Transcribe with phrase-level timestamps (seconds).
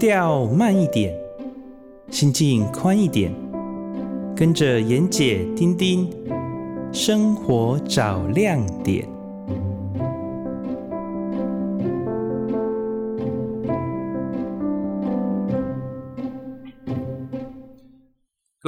[0.00, 1.14] 调慢一点，
[2.10, 3.30] 心境宽一点，
[4.34, 6.08] 跟着妍姐丁丁，
[6.90, 9.06] 生活找亮点。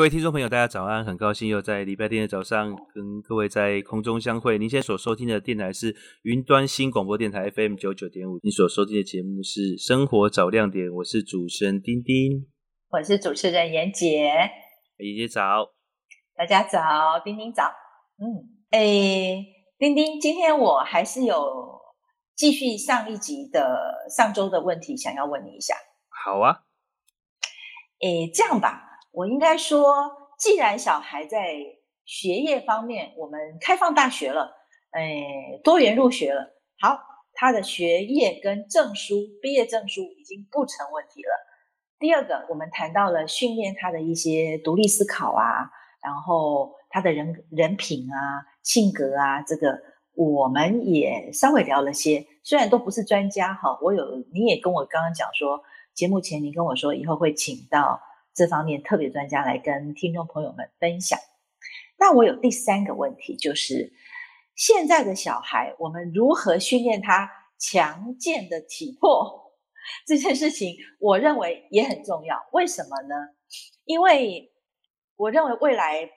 [0.02, 1.04] 各位听众朋友，大家早安！
[1.04, 4.58] 很高兴又在礼拜天的早上跟各位在空中相会。
[4.58, 5.94] 您现在所收听的电台是
[6.24, 12.48] 云端新广播电台 FM 九九点五，你所收听的节目是《生活找亮点》，我是主持人丁丁，
[12.90, 14.26] 我是主持人妍姐，
[14.96, 15.72] 妍姐早，
[16.34, 17.72] 大家早，丁丁早，
[18.18, 18.26] 嗯，
[18.72, 19.46] 诶，
[19.78, 21.80] 丁丁，今天我还是有
[22.34, 25.76] 继续上一集的上周的问题，想要问你一下。
[26.08, 26.64] 好啊，
[28.00, 28.88] 诶，这样吧。
[29.12, 31.54] 我应该说，既然小孩在
[32.06, 34.50] 学业方面，我们开放大学了，
[34.90, 36.50] 哎，多元入学了，
[36.80, 36.98] 好，
[37.34, 41.28] 他的学业跟证书、毕业证书已经不成问题了。
[41.98, 45.70] 第二个，我们谈到了训练他的一些独立思考啊，
[46.02, 49.78] 然后他的人人品啊、性格啊，这个
[50.14, 58.00] 我们也稍微聊了些，虽然都不是专家哈，我有你也跟我刚刚讲说，节目前你跟我说以后会请到。
[58.34, 61.18] 这方面特别专家来跟听众朋友们分享。
[61.98, 63.92] 那我有第三个问题，就是
[64.54, 69.40] 现在的小孩，我们如何训练他强健的体魄？
[70.06, 72.36] 这件事情，我认为也很重要。
[72.52, 73.14] 为什么呢？
[73.84, 74.52] 因为
[75.16, 76.08] 我认为未来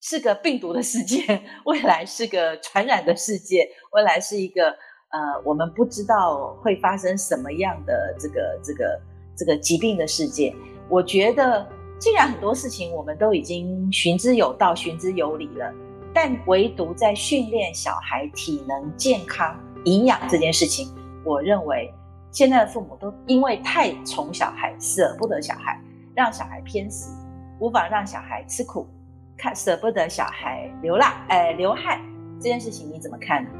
[0.00, 4.70] 是个病毒的世界，未来是个传染的世界，未来是一个
[5.10, 9.00] 呃，我们不知道会发生什么样的这个这个
[9.36, 10.54] 这个疾病的世界。
[10.92, 11.66] 我觉得，
[11.98, 15.72] 既然很多事情我们都已经循之有道、循之有理了，
[16.12, 21.90] 但唯独在训练小孩体能、健康、营养这件事情，我认为
[22.30, 25.80] 现在的父母都因为太宠小孩，舍不得小孩，
[26.14, 27.10] 让小孩偏食，
[27.58, 28.86] 无法让小孩吃苦，
[29.34, 31.98] 看舍不得小孩流浪，呃，流汗
[32.38, 33.50] 这件事情你怎么看呢？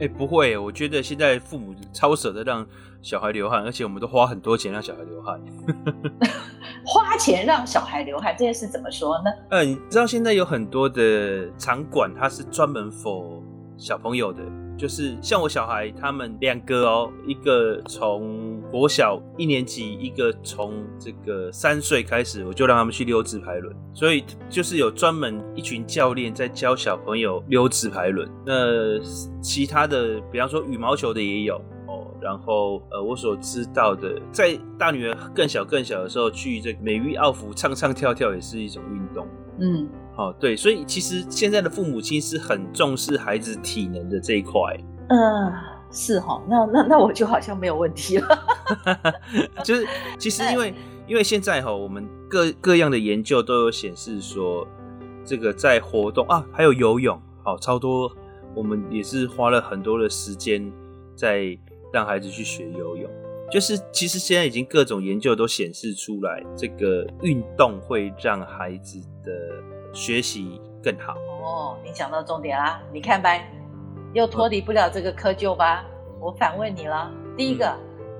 [0.00, 2.66] 哎，不会，我觉得现在父母超舍得让
[3.00, 5.40] 小孩流汗，而且我们都花很多钱让小孩流汗。
[6.84, 9.30] 花钱让小孩流汗这件事怎么说呢？
[9.50, 13.42] 嗯，你知道现在有很多的场馆，它是专门 for
[13.76, 14.40] 小朋友的。
[14.76, 23.72] 就是像我小孩他们两个哦，一个从国小一年级，一个从这个三岁开始，我就让他们去溜直排轮。
[23.94, 28.28] 所以就是有专门一群教练在教小朋友溜直排轮。
[28.44, 28.98] 那
[29.40, 31.62] 其他的，比方说羽毛球的也有。
[32.24, 39.26] 然后呃，我所知道的，在大女儿更小更小的时候，去这个美玉奥福唱唱跳跳也是一种运动。
[39.58, 39.86] 嗯。
[40.16, 44.60] 哦，对，所以其实现在的父母亲是很重视孩子体能的这一块。
[45.08, 45.52] 嗯、呃，
[45.90, 48.28] 是哈，那那那我就好像没有问题了。
[49.64, 49.84] 就是
[50.16, 50.76] 其实因为、呃、
[51.08, 54.64] 因为现在哈，我们各各样的研究都有显示说，
[55.24, 58.10] 这个在活动啊，还有游泳，好超多，
[58.54, 60.72] 我们也是花了很多的时间
[61.16, 61.58] 在
[61.94, 63.10] 让孩子去学游泳。
[63.50, 69.32] 就是其实现在已经各种研究都显示出来，这个运动会让孩子的。
[69.96, 72.82] 学习更好哦，你讲到重点啦！
[72.92, 73.30] 你看吧，
[74.12, 75.84] 又脱离不了这个窠臼吧？
[76.20, 77.08] 我反问你了。
[77.36, 77.64] 第一个，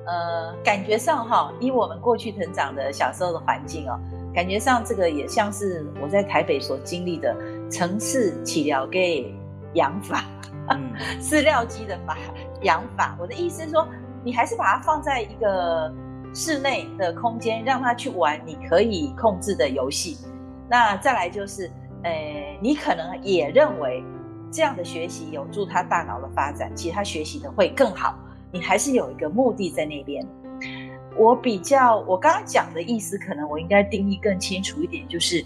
[0.06, 3.98] 嗯、呃，感觉上哈，以我们过去成长的小时候的环境哦，
[4.32, 7.36] 感觉上这个也像是我在台北所经历的
[7.68, 9.34] 城市起了给
[9.72, 10.53] 养法，嗯、
[11.20, 12.16] 饲料鸡的法
[12.62, 13.16] 养法。
[13.20, 13.86] 我的意思是说，
[14.24, 15.92] 你还是把它放在一个
[16.34, 20.18] 室内的空间，让他去玩你可以控制的游戏。
[20.68, 21.70] 那再来就是，
[22.02, 24.02] 呃，你可能也认为
[24.50, 28.18] 这样的学习有助他大脑的发展，其实他学习的会更好。
[28.50, 30.26] 你还是有一个目的在那边。
[31.16, 35.44] 我比较，我刚刚讲的意思，可能我应该定义更清楚一点，就是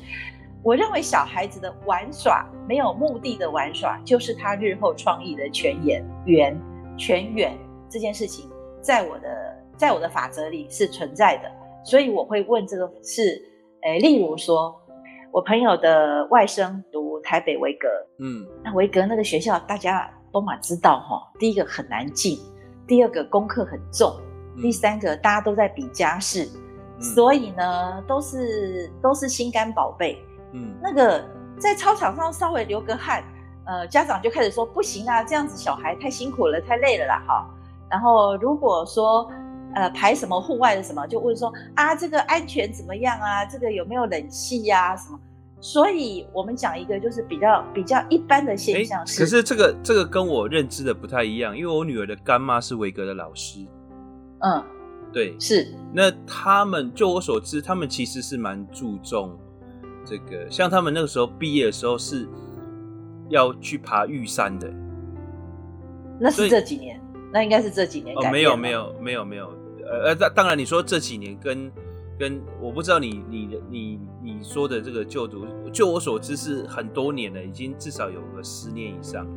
[0.63, 6.61] 我认为小孩子的玩耍没有目的的玩耍，就是他日后创意的泉源源
[6.97, 7.57] 泉源
[7.89, 8.51] 这件事情，
[8.81, 11.51] 在我的在我的法则里是存在的。
[11.85, 13.43] 所以我会问这个是，
[13.83, 14.75] 诶，例如说。
[15.31, 17.87] 我朋友的外甥读台北维格，
[18.19, 22.39] 嗯，那维格那个学校大家都嘛知道哈，第一个很难进，
[22.87, 24.11] 第二个功课很重，
[24.57, 26.47] 嗯、第三个大家都在比家世，
[26.97, 30.19] 嗯、所以呢都是都是心肝宝贝，
[30.53, 31.25] 嗯，那个
[31.59, 33.23] 在操场上稍微流个汗，
[33.67, 37.51] 呃，家长就开始说不行啊，这样子小孩太辛苦了，太累了啦，哈，
[37.91, 39.31] 然后如果说。
[39.75, 43.45] 呃，排什么户外的什么，就问说啊，这个安全怎么样啊？
[43.45, 44.97] 这个有没有冷气呀、啊？
[44.97, 45.21] 什么？
[45.61, 49.21] 所以我们讲一个就是比较比较一般的现象是。
[49.21, 53.61] 可是这个这个跟我认知的不太一样，因为我女儿的干妈是维格的老师。
[54.39, 54.65] 嗯，
[55.13, 55.69] 对，是。
[55.93, 59.39] 那他们就我所知，他们其实是蛮注重
[60.09, 62.27] 这个，像他们那个时候毕业的时候是
[63.29, 64.73] 要去爬玉山的。
[66.19, 66.99] 那是这几年，
[67.33, 68.17] 那应该是这几年。
[68.17, 69.53] 哦，没有没有没有没有，
[69.85, 71.71] 呃呃，当然你说这几年跟
[72.19, 79.31] 跟我不知道你你你你说的这个就读，就我所知是很多年了，已经至少有个十年以上了。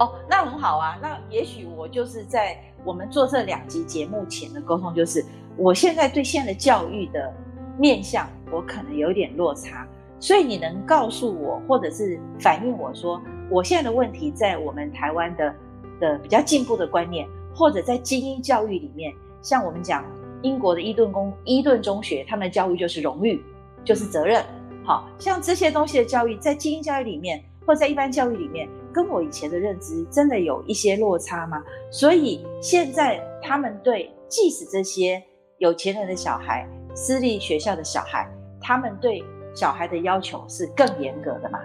[0.00, 0.98] 哦，那很好啊。
[1.02, 5.24] 那也许我就是在我们做这两集节目前的沟通，就是
[5.56, 7.32] 我现在对现在的教育的
[7.78, 9.86] 面向，我可能有点落差，
[10.20, 15.54] 所以你能告诉我，或者是反映我说，我现在的问题在我们台湾的。
[16.00, 20.04] 的比较进步的观念，或者在精英教育里面，像我们讲
[20.42, 23.42] 英国的伊顿公伊顿中学，他们的教育就是荣誉，
[23.84, 24.40] 就是责任。
[24.84, 31.64] 好像这些东西的教育，在精英教育里面，或者在一般教育里面，跟我以前的认知真的有一些落差吗？
[31.90, 35.20] 所以现在他们对，即使这些
[35.58, 36.64] 有钱人的小孩、
[37.00, 38.28] 私立学校的小孩，
[38.60, 39.22] 他们对
[39.54, 41.60] 小孩的要求是更严格的嘛？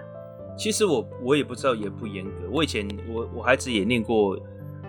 [0.56, 2.30] 其实我我也不知道严不严格。
[2.52, 4.38] 我以前我我孩子也念过，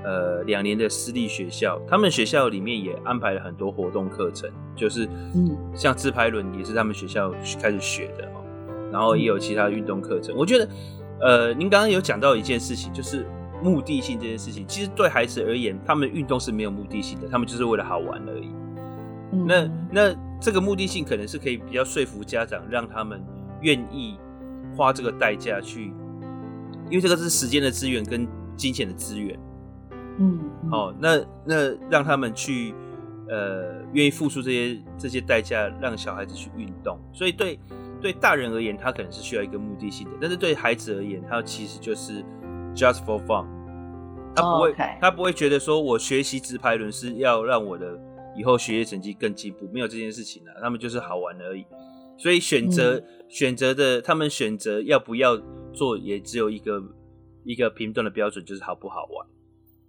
[0.03, 8.45] 呃，两年的私立学校，他们学校里面也安排了很多活动课程，就是嗯，像自拍轮也是他们学校开始学的哦，
[8.92, 10.36] 然后也有其他运动课程。
[10.38, 10.69] 我觉得，
[11.21, 13.25] 呃，您刚刚有讲到一件事情，就是
[13.63, 18.51] 目的性这件事情，其实对孩子而言，他们运动是没有目的性的，他们就是为了好玩而已。
[19.46, 23.24] 那那这个目的性可能是可以比较说服家长，让他们
[23.62, 24.18] 愿意。
[24.78, 25.86] 花这个代价去，
[26.90, 28.28] 因为这个是时间的资源跟
[28.58, 29.40] 金钱的资源，
[30.20, 30.38] 嗯，
[30.70, 32.74] 哦，那那让他们去，
[33.30, 37.00] 呃，愿意付出这些这些代价，让小孩子去运动。
[37.14, 37.58] 所以对
[38.02, 42.22] 对大人而言，他可能是需要一个目的性的，但是对孩子而言，他其实就是
[42.76, 43.46] just for fun，
[44.36, 44.78] 他不会，oh.
[45.00, 47.98] 他不会觉得说我学习直排轮是要让我的
[48.38, 51.66] 以后学业成绩更进步，没有这件事情啊，他们就是好玩而已。
[52.18, 55.38] 所以选择、嗯、选择的，他们选择要不要
[55.74, 56.82] 做，也只有一个
[57.44, 59.28] 一个评断的标准，就是好不好玩。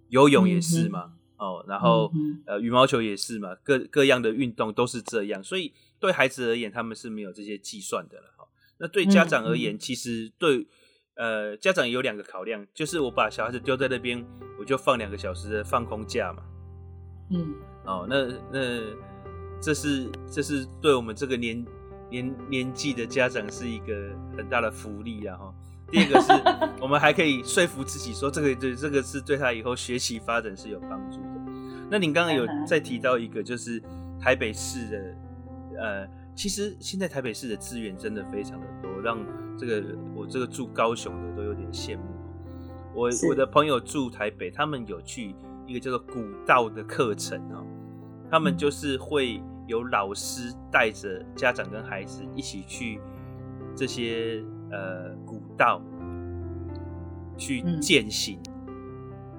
[0.09, 5.43] 游泳也是嘛，嗯、哦，然后、嗯、呃羽毛球也是嘛，各各样的运动都是这样。
[5.43, 8.33] 所以对孩子而言，他们是没有这些计算的了。
[8.37, 8.45] 哈，
[8.79, 10.67] 那对家长而言，嗯、其实对
[11.15, 14.25] 呃家长有两个考量，就是我把小孩子丢在那边，
[14.59, 16.43] 我就放两个小时的放空假嘛。
[17.31, 17.55] 嗯，
[17.87, 18.59] 哦，那那
[19.59, 21.65] 这是这是对我们这个年。
[22.09, 23.93] 年年纪的家长是一个
[24.37, 25.35] 很大的福利啊！
[25.35, 25.53] 哈，
[25.91, 26.31] 第二个是
[26.81, 31.51] 我们还可以说服自己说，这个对这个是对他以后学习发展是有帮助的。
[31.91, 33.83] 那您刚刚有再提到一个，就是
[34.21, 39.19] 台北市的，呃，其实现在台北市的资源真的非常的多，让
[39.57, 39.83] 这个
[40.15, 42.03] 我这个住高雄的都有点羡慕。
[42.95, 45.35] 我我的朋友住台北，他们有去
[45.65, 47.67] 一个叫做古道的课程哦，
[48.31, 49.41] 他们就是会。
[49.67, 53.01] 有老师带着家长跟孩子一起去
[53.75, 54.41] 这些
[54.71, 55.81] 呃古道
[57.37, 58.39] 去践行，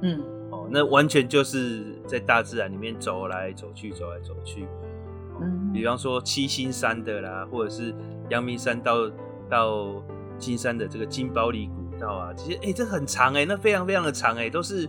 [0.03, 0.21] 嗯，
[0.51, 4.65] 哦，那完全就是在大自然里面走来走去，走来走去。
[4.65, 7.95] 哦、嗯，比方说七星山的啦，或者是
[8.29, 9.11] 阳明山到
[9.49, 10.05] 到
[10.37, 14.87] 金山的这个金包里古道啊，其实哎、欸，这很长哎、欸，那非常非常的长哎、欸，都是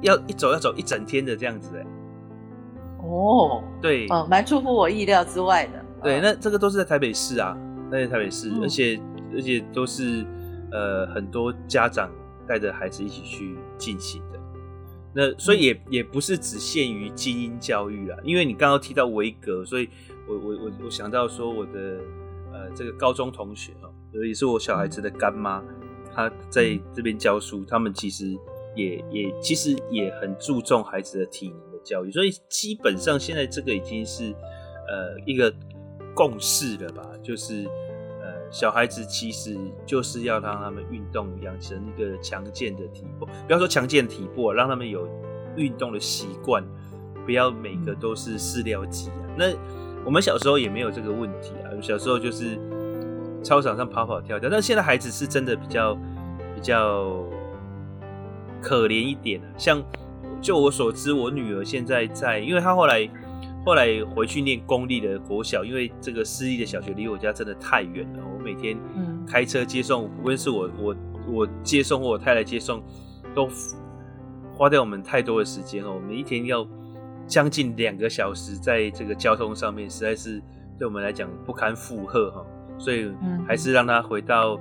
[0.00, 1.86] 要一走要走一整天的这样子哎、欸。
[3.04, 5.84] 哦，对，哦，蛮出乎我意料之外的。
[6.02, 7.56] 对，那这个都是在台北市啊，
[7.90, 9.00] 在台北市，嗯、而且
[9.34, 10.24] 而且都是
[10.72, 12.10] 呃很多家长
[12.46, 14.40] 带着孩子一起去进行的。
[15.14, 19.88] 那所以也、嗯、也不是只限于精英教育啊，因为你刚刚提到维格，所以
[20.26, 22.00] 我我我我想到说我的
[22.52, 23.88] 呃这个高中同学哈，
[24.26, 25.62] 也是我小孩子的干妈，
[26.14, 28.36] 她在这边教书，他们其实
[28.74, 31.73] 也也其实也很注重孩子的体能。
[31.84, 34.32] 教育，所以基本上现在这个已经是
[34.88, 35.52] 呃一个
[36.14, 37.02] 共识了吧？
[37.22, 37.64] 就是
[38.22, 43.28] 呃小孩子其实就是要让他们运动，养成一个强健的体魄。
[43.46, 45.08] 不要说强健体魄，让他们有
[45.56, 46.64] 运动的习惯，
[47.24, 49.28] 不要每个都是饲料鸡啊。
[49.36, 49.52] 那
[50.04, 52.58] 我们小时候也没有这个问题啊，小时候就是
[53.42, 54.48] 操场上跑跑跳跳。
[54.48, 55.94] 但现在孩子是真的比较
[56.54, 57.24] 比较
[58.62, 59.84] 可怜一点啊，像。
[60.44, 63.08] 就我所知，我女儿现在在，因为她后来
[63.64, 68.22] 后来回去念公立的国小，因为这个私立的小学离我家真的太远了。
[68.30, 68.76] 我每天
[69.26, 70.96] 开车接送，无论是我我
[71.26, 72.82] 我接送或我太太接送，
[73.34, 73.48] 都
[74.54, 75.94] 花掉我们太多的时间哦。
[75.94, 76.68] 我们一天要
[77.26, 80.42] 将近两个小时在这个交通上面，实在是
[80.78, 82.44] 对我们来讲不堪负荷哈。
[82.76, 83.10] 所以
[83.48, 84.60] 还是让她回到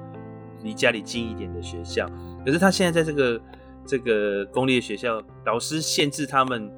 [0.62, 2.10] 离家里近一点的学校。
[2.46, 3.38] 可是她现在在这个。
[3.86, 6.72] 这个公立的学校老师限制他们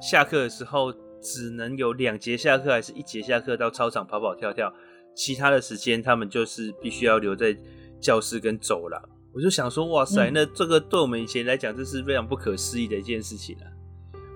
[0.00, 4.72] 下课的时候只能有两节下课，还是一节下课到操场跑跑跳跳，
[5.14, 7.56] 其他的时间他们就是必须要留在
[8.00, 9.00] 教室跟走廊。
[9.32, 13.64] 我就想说，哇塞，嗯、那这个对我们以前来讲，这是非常不可思议的一件事情啊。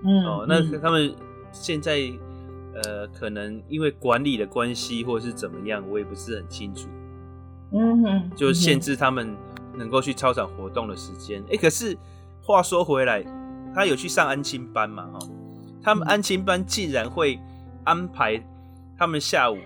[0.05, 1.13] 嗯，哦，那他们
[1.51, 1.99] 现在
[2.75, 6.89] 呃，可能因为管理的关系，或者是怎么样，我也不是很清楚。
[7.73, 9.35] 嗯哼，就限制他们
[9.75, 11.43] 能够去操场活动的时间。
[11.45, 11.97] 哎、欸，可是
[12.45, 13.25] 话说回来，
[13.75, 15.07] 他有去上安亲班嘛？
[15.13, 15.19] 哈，
[15.83, 17.41] 他们安亲班竟然会
[17.85, 18.43] 安排
[18.99, 19.57] 他们下午。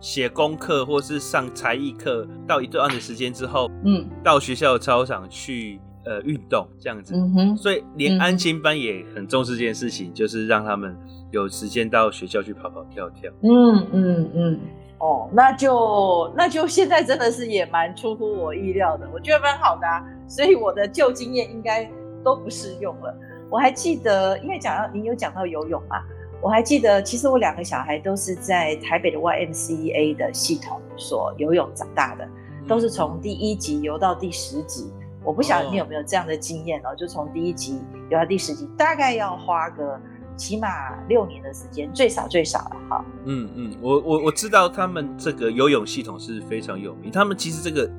[0.00, 10.94] 写功课或是上才艺课，到一段的时间之后，嗯，到学校的操场去呃运动这样子，嗯哼，所以连安亲班也很重视这件事情，嗯、就是让他们
[11.30, 13.32] 有时间到学校去跑跑跳跳。
[13.44, 14.60] 嗯嗯嗯，
[14.98, 21.90] 哦，那就那就现在真的是也蛮出乎我意料的，我觉得蛮好的啊，所以我的旧经验应该
[22.24, 23.14] 都不适用了。
[23.50, 26.02] 我还记得，因为讲到你有讲到游泳嘛。
[26.42, 32.28] 我还记得，其实我两个小孩都是在台北的 YMCA 的系统所游泳长大的，
[32.68, 34.92] 都是从第一级游到第十级。
[35.24, 36.94] 我不晓得你有没有这样的经验哦？
[36.94, 39.98] 就从第一级游到第十级，大概要花个
[40.36, 40.68] 起码
[41.08, 43.04] 六年的时间，最少最少了哈。
[43.24, 47.90] 嗯嗯，我我我知道他们这个游泳系统是非常有名，他们其实这个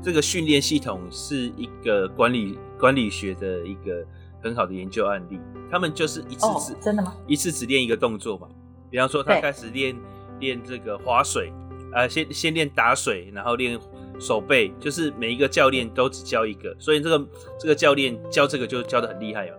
[0.00, 4.04] 这个训练系统是一个管理管理学的一个。
[4.40, 7.12] 很好的研究案例，他们就是一次只、哦、真的吗？
[7.26, 8.46] 一次只练一个动作嘛。
[8.88, 9.96] 比方说，他开始练
[10.38, 11.52] 练这个划水，
[11.92, 13.76] 呃，先先练打水，然后练
[14.20, 19.56] 手背，就是每一个教练都只教一个，所以这个这个教练教这个就教的很厉害嘛。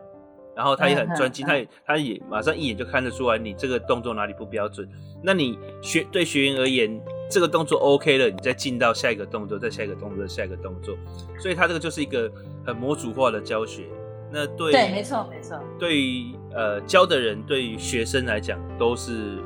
[0.56, 4.90] 然后他也很专精，他也他也马上一眼就看得出来你这个动作哪里不标准。
[5.22, 10.98] 那你学对学员而言，这个动作 OK 了，你再进到下一个动作，再下一个动作，下一个动作。
[11.38, 12.30] 所以他这个就是一个
[12.70, 13.88] 很模组化的教学。
[14.32, 15.60] 那对对，没错没错。
[15.80, 19.40] 对于呃教的人，对于学生来讲，都是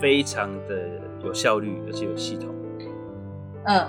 [0.00, 2.52] 非常的有效率，而且有系统。
[3.66, 3.86] 嗯，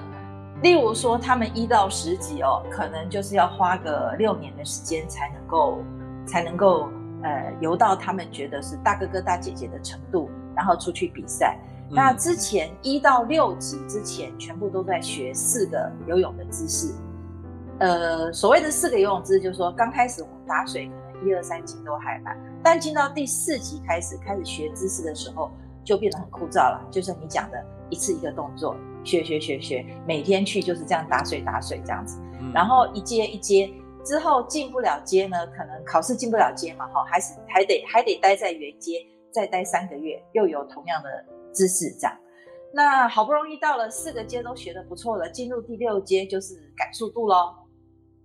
[0.62, 5.84] 例如说，他们一到十级哦，可能就是要花个六年的时间才能够
[6.28, 6.88] 才能够
[7.24, 11.58] 呃游到他们觉得是大哥哥大姐姐的程度，然后出去比赛。
[11.90, 16.94] 嗯、那之前一到六级之前，全部都在学四个游泳的姿势。
[17.82, 25.50] 呃，所谓的四个游泳姿势，就是说刚开始我们打水，可能一二三级都还难，但进到第四级开始开始学姿势的时候，
[25.84, 26.80] 就变得很枯燥了。
[26.92, 27.58] 就是你讲的
[27.90, 33.68] 一次一个动作，学学学学，每天去就是这样打水打水这样子，嗯、然后一阶一阶
[34.06, 41.10] 之后进不了阶呢，可能考试进不了阶嘛，哈，还是还得还得待在原阶，再待三个月，又有同样的
[41.52, 42.16] 姿势这样。
[42.72, 47.56] 那好不容易到了四个阶都学得不错了，进入第六阶就是赶速度喽。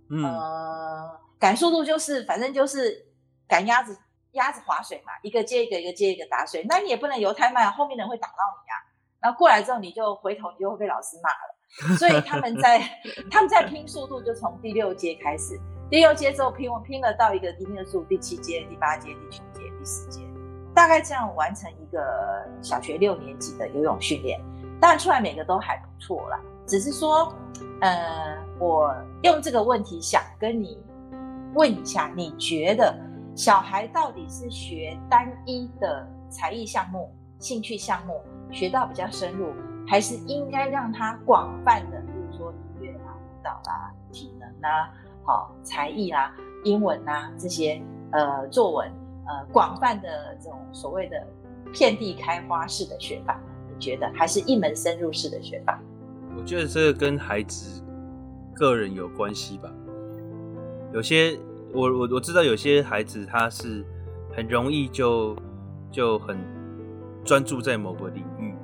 [0.09, 3.05] 嗯、呃，赶速度就是，反正就是
[3.47, 3.97] 赶鸭子，
[4.31, 6.65] 鸭子划水嘛，一个接一个，一个接一个打水。
[6.69, 8.33] 那你也不能游太慢，后面的人会打到
[8.63, 8.75] 你啊。
[9.19, 11.97] 然后过来之后，你就回头，你就会被老师骂了。
[11.97, 12.79] 所以他们在
[13.29, 15.59] 他们在拼速度，就从第六阶开始，
[15.89, 20.21] 第六阶之后拼，我拼了到一个一定的数，第七阶、第八阶、第九阶、第十阶，
[20.73, 24.39] 大概这样完成一个小学六年级的游泳训练。
[24.79, 27.33] 当然出来每个都还不错啦，只是说，
[27.81, 28.45] 呃。
[28.59, 30.79] 我用这个问题想跟你
[31.53, 32.91] 问一下，你觉得
[33.35, 38.19] 小孩到底是学单一的才艺项目、兴趣项目
[38.51, 39.53] 学到比较深入，
[39.87, 44.91] 还是应该让他广泛的，比如说音乐啊、舞蹈啊、体能啊、
[45.23, 47.79] 好才艺啊、英文啊这些
[48.11, 48.91] 呃作文
[49.27, 51.27] 呃广泛的这种所谓的
[51.71, 53.39] 遍地开花式的学法？
[53.71, 55.79] 你觉得还是一门深入式的学法？
[56.37, 57.83] 我觉得这个跟孩子。
[58.59, 59.71] 个人有关系吧，
[60.91, 61.37] 有些
[61.71, 63.85] 我我我知道有些孩子他是
[64.35, 65.37] 很容易就
[65.91, 66.35] 就很
[67.23, 68.55] 专注在某个领域，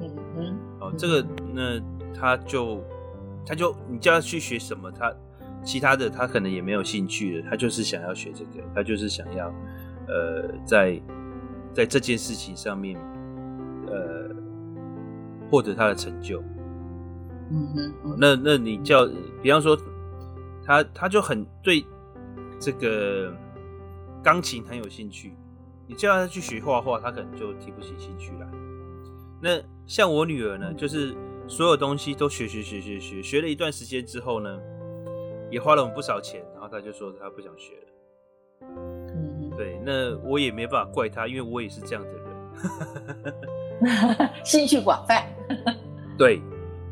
[0.00, 1.78] 嗯嗯，哦，这个那
[2.14, 2.82] 他就
[3.44, 5.14] 他就你叫他去学什么，他
[5.62, 9.52] 其他的他可能也没有兴趣了，他就是想要学这个，他就是想要
[10.08, 10.98] 呃在
[11.74, 12.98] 在这件事情上面
[13.88, 14.34] 呃
[15.50, 16.42] 获得他的成就。
[17.50, 19.06] 嗯哼，那那你叫，
[19.40, 19.78] 比方说，
[20.64, 21.86] 他他就很对
[22.58, 23.32] 这个
[24.22, 25.32] 钢琴很有兴趣，
[25.86, 28.48] 你叫他去学画画，他可能就提不起兴趣来。
[29.40, 31.14] 那像我女儿呢，就是
[31.46, 34.58] 所有东西都学学学学学，学了一段时间之后呢，
[35.50, 37.82] 也花了我们不少钱，然后他就说他不想学了。
[39.14, 42.20] 嗯，对，那我也没办法怪他，因为我也是这样的人，
[44.44, 45.24] 兴趣广泛，
[46.18, 46.42] 对。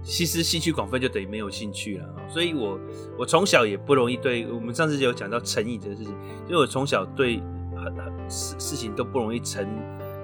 [0.05, 2.79] 其实兴趣广泛就等于没有兴趣了，所以我
[3.19, 6.15] 我从小也不容易对，我们上次就有讲到成瘾这个事情，
[6.47, 7.41] 因为我从小对
[7.75, 9.67] 很很事事情都不容易成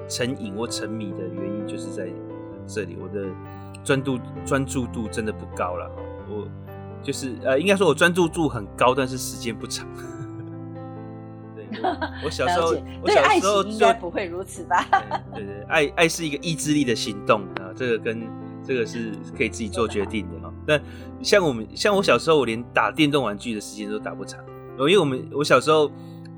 [0.06, 2.08] 成瘾或沉迷的原因，就是在
[2.66, 2.96] 这里。
[3.00, 3.26] 我的
[3.82, 5.90] 专注专注度真的不高了，
[6.28, 6.46] 我
[7.02, 9.88] 就是呃，应该说我专注度很高，但是时间不长。
[11.56, 11.66] 对，
[12.22, 14.86] 我小时候，我小时候应该不会如此吧？
[15.34, 18.20] 对对，爱爱是一个意志力的行动啊，这个跟
[18.64, 20.52] 这个是可以自己做决定的哈。
[20.66, 20.80] 但
[21.22, 24.44] 像我们，像我小时候，我连打电动玩具的时间都打不长。
[24.78, 25.90] 因为我们我小时候，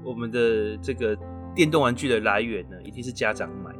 [0.02, 1.16] 我们的这个
[1.54, 3.72] 电动玩具的来源呢，一定是家长买。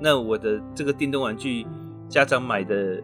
[0.00, 1.64] 那我的这个电动玩具
[2.08, 3.00] 家长买的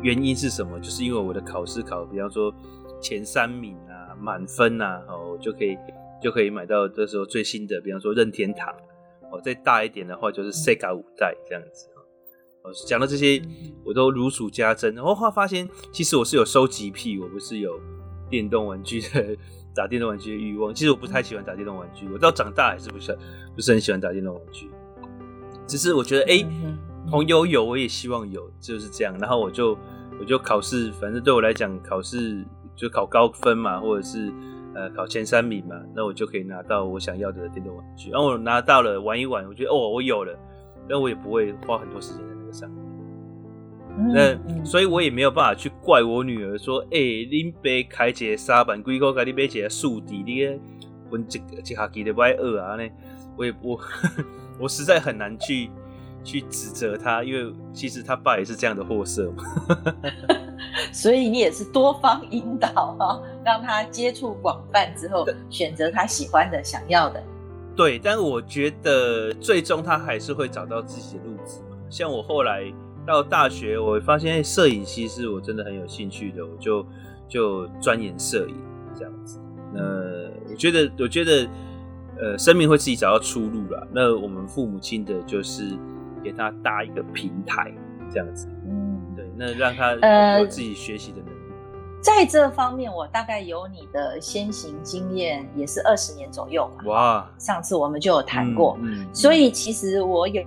[0.00, 0.80] 原因是什么？
[0.80, 2.54] 就是因为我的考试考，比方说
[3.00, 5.76] 前三名啊，满分啊，哦，就可以
[6.22, 8.74] 就可以买到这时候最新的，比方说任天堂。
[9.30, 11.88] 哦，再大一点的话，就是 Sega 五代这样子。
[12.62, 13.42] 哦，讲到这些，
[13.84, 14.94] 我都如数家珍。
[14.94, 17.78] 然后后来发现，其实我是有收集癖，我不是有
[18.30, 19.36] 电动玩具的。
[19.74, 22.06] 打电动玩具的欲望，其实我不太喜欢打电动玩具。
[22.12, 23.18] 我到长大还是不是
[23.54, 24.70] 不是很喜欢打电动玩具。
[25.66, 26.46] 只是我觉得，哎、欸，
[27.10, 29.16] 朋友有，我也希望有，就是这样。
[29.18, 29.74] 然后我就
[30.20, 32.44] 我就考试，反正对我来讲，考试
[32.76, 34.30] 就考高分嘛，或者是
[34.74, 38.10] 呃考前三名嘛，那我就可以拿到我想要的电动玩具。
[38.10, 40.38] 然后我拿到了，玩一玩，我觉得哦，我有了，
[40.86, 42.78] 但我也不会花很多时间上面。
[44.14, 50.58] 那、嗯、所以，我也没有办法去怪我女儿说：“哎、欸，恁爸开一个沙板，龟哥给你买一个树底，你个
[51.10, 52.88] 分一一学期的不爱饿啊？”呢，
[53.36, 53.78] 我也我
[54.58, 55.68] 我实在很难去
[56.24, 59.44] 去指责他，因为其实他爸也是这样的货色嘛。
[60.90, 62.68] 所以你也是多方引导
[62.98, 67.22] 哈，让他接触广泛之后，选择他喜欢的、想要的。
[67.76, 71.60] 对，但我觉得最终他还是会找到自己的路子。
[71.92, 72.72] 像我后来。
[73.04, 76.86] 到大学，我发现摄影其实我真的很有兴趣的，我就
[77.28, 78.54] 就钻研摄影
[78.94, 79.40] 这样子。
[79.74, 79.80] 那
[80.48, 81.48] 我觉得，我觉得，
[82.16, 83.84] 呃，生命会自己找到出路啦。
[83.90, 85.76] 那我们父母亲的就是
[86.22, 87.74] 给他搭一个平台，
[88.08, 88.46] 这样子。
[88.68, 89.94] 嗯，对，那让他
[90.38, 91.52] 有自己学习的能力。
[91.72, 96.84] 呃，在这方面，我大概有你的先行经验，也是二十年左右嘛。
[96.84, 100.40] 哇，上次我们就有谈过，嗯，嗯，所以其实我有。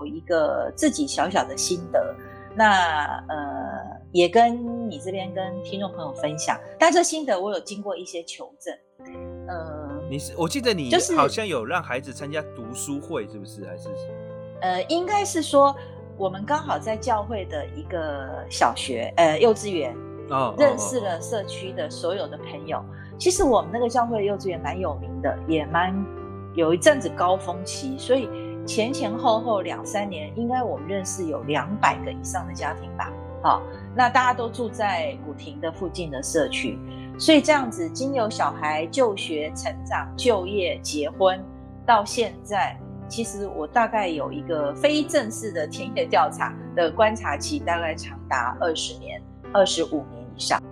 [0.00, 2.14] 有一个自己小小的心得，
[2.54, 3.36] 那呃
[4.12, 6.58] 也跟你这边跟听众朋友分享。
[6.78, 8.74] 但这心得我有经过一些求证。
[9.46, 13.64] 呃，你是我记得你就是好像有让孩子参加读书会，是不是？
[13.66, 13.88] 还是
[14.60, 15.74] 呃，应该是说
[16.16, 19.94] 我们刚好在教会的一个小学呃幼稚园
[20.30, 22.84] 哦，认识了社区的所有的朋友。
[23.18, 25.94] 其实我们那个教会的幼稚园蛮有名的，也蛮
[26.54, 28.28] 有一阵子高峰期，所以。
[28.68, 33.10] 前前后后两三年，应该我们认识有两百个以上的家庭吧。
[33.42, 33.62] 好，
[33.96, 36.78] 那大家都住在古亭的附近的社区，
[37.18, 41.42] 所以这样子，经由小孩就学、成长、就业、结婚，
[41.86, 42.78] 到现在，
[43.08, 49.18] 其实我大概有一个非正式的田野调查的观察期，大概长达二十年、
[49.50, 50.62] 二十五年以上。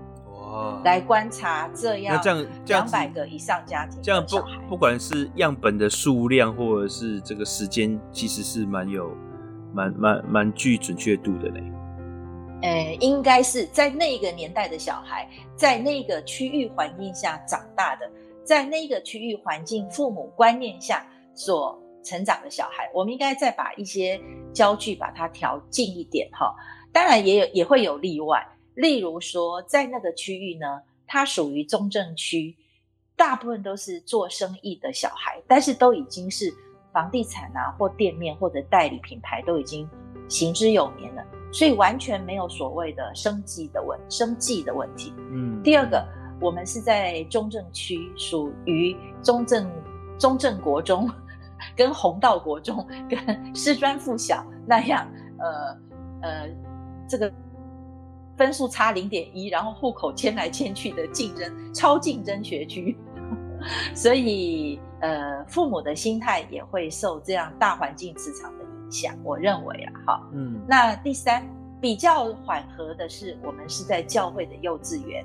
[0.84, 9.10] 来观察这样，那这样两百个以上家庭，这样不不管是样本的数量或者是这个时间，其实是蛮有
[9.74, 11.62] 蛮蛮蛮具准确度的嘞。
[12.62, 18.10] 呃，应该是在那个年代的小孩，在那个区域环境下长大的，
[18.44, 24.20] 在那个区域环境父母观念下所成长的小孩，我们应该再把一些
[24.54, 26.54] 焦距把它调近一点哈。
[26.92, 28.42] 当然也有也会有例外。
[28.76, 32.54] 例如说，在那个区域呢，它属于中正区，
[33.16, 36.52] 大部分都是做生意的小孩，但是都已经是
[36.92, 39.88] 房地产啊，或店面或者代理品牌都已经
[40.28, 45.14] 行之有年了，所以完全没有所谓的生计的问生计的问题。
[45.30, 46.06] 嗯，第二个，
[46.38, 49.66] 我们是在中正区，属于中正
[50.18, 51.10] 中正国中，
[51.74, 55.78] 跟弘道国中，跟师专附小那样，呃
[56.20, 56.50] 呃，
[57.08, 57.32] 这个。
[58.36, 62.96] 分数差零点一，然后户口迁来迁去的竞争 超竞争学区，
[63.94, 69.14] 所以呃，父母的心态也会受这样大环境磁场的影响。
[69.24, 71.46] 我认为啊，哈，嗯，那第三
[71.80, 75.24] 比较缓和的是，我们是在教会的幼稚园，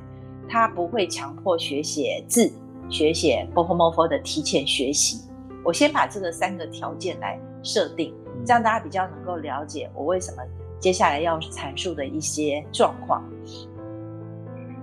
[0.50, 2.52] 他不会强迫学写字、
[2.90, 5.22] 学写 b o h o m f o 的提前学习。
[5.64, 8.14] 我先把这个三个条件来设定，
[8.46, 10.42] 这样大家比较能够了解我为什么。
[10.82, 13.24] 接下来要阐述的一些状况。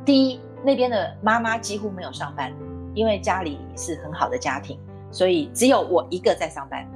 [0.04, 2.50] 第一，那边的妈妈几乎没有上班，
[2.94, 4.78] 因为家里是很好的家庭，
[5.10, 6.88] 所以只有我一个在上班。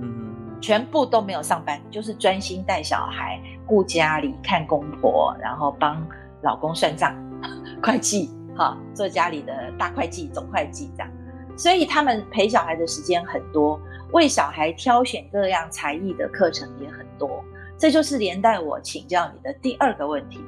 [0.00, 6.02] 嗯，全部都没有上班，就是专心带小孩、顾家里、看公婆，然后帮
[6.42, 7.14] 老公算账、
[7.82, 11.12] 会计，哈，做家里的大会计、总会计这样。
[11.58, 13.78] 所以他们陪小孩的时间很多，
[14.12, 17.44] 为小孩挑选各样才艺的课程也很多。
[17.80, 20.38] 这就是连带我请教你的第二个问题：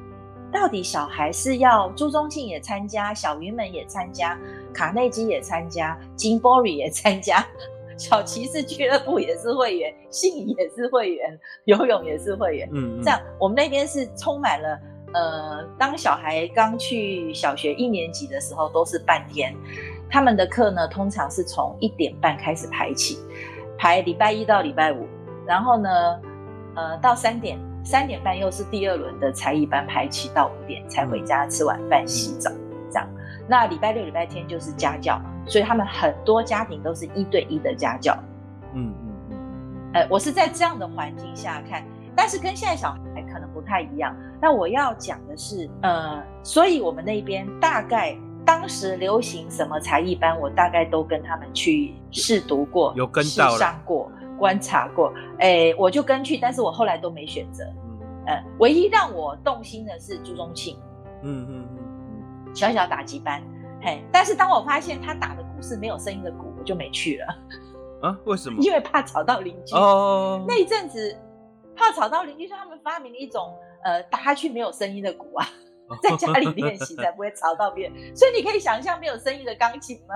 [0.51, 4.39] 到底小孩是要朱宗庆也参加，小云门也参加，
[4.71, 7.43] 卡内基也参加，金波里也参加？
[7.97, 12.69] 小骑士俱乐部也是会员，信也是会员，游泳也是会员。
[12.71, 14.79] 嗯，嗯，这样我们那边是充满了。
[15.15, 19.55] 呃，当小孩刚去小学一年级的时候，都是半天。
[20.07, 23.17] 他们的课呢，通常是从一点半开始排起，
[23.75, 25.07] 排礼拜一到礼拜五。
[25.45, 25.89] 然后呢，
[26.75, 32.51] 呃，到三点，三点半又是第二轮的才艺班排起，到五点才回家吃晚饭、洗澡。
[32.91, 33.07] 这样，
[33.47, 35.21] 那礼拜六、礼拜天就是家教。
[35.45, 38.17] 所以他们很多家庭都是一对一的家教，
[38.73, 39.37] 嗯嗯嗯，
[39.93, 41.83] 呃，我是在这样的环境下看，
[42.15, 44.15] 但是跟现在小孩可能不太一样。
[44.41, 60.77] 那我要讲的是，呃，所以我们那边大概当时流行什么才艺班，我大概都跟他们去试读过，有跟到上过，观察过，哎，我就跟去，但是我后来都没选择，嗯，呃，唯一让我动心的是朱宗庆，
[61.21, 61.79] 嗯嗯嗯
[62.47, 63.41] 嗯，小小打击班。
[63.81, 68.07] 嘿，但是当我发现他打的鼓是没有声音的鼓，我就没去了。
[68.07, 68.17] 啊？
[68.25, 68.57] 为什么？
[68.63, 69.75] 因为怕吵到邻居。
[69.75, 70.43] 哦。
[70.47, 71.17] 那一阵子
[71.75, 75.45] 怕吵到邻居，说他们发明了一种呃打下去没有声音的鼓啊，
[76.01, 78.15] 在家里练习才不会吵到别人。
[78.15, 80.15] 所以你可以想象没有声音的钢琴吗？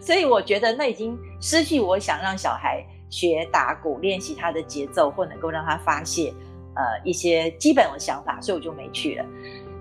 [0.00, 6.32] 所以我觉得那已经失去我想让小孩学打鼓练习他的节奏，或能够让他发泄
[6.74, 9.24] 呃一些基本的想法，所以我就没去了。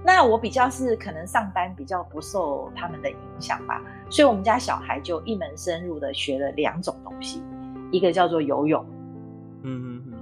[0.03, 7.43] 那我比较是可能上班比较不受他们的影响吧，所以我们家小孩就一门深入的学了两种东西，
[7.91, 8.83] 一个叫做游泳，
[9.61, 10.19] 嗯嗯嗯，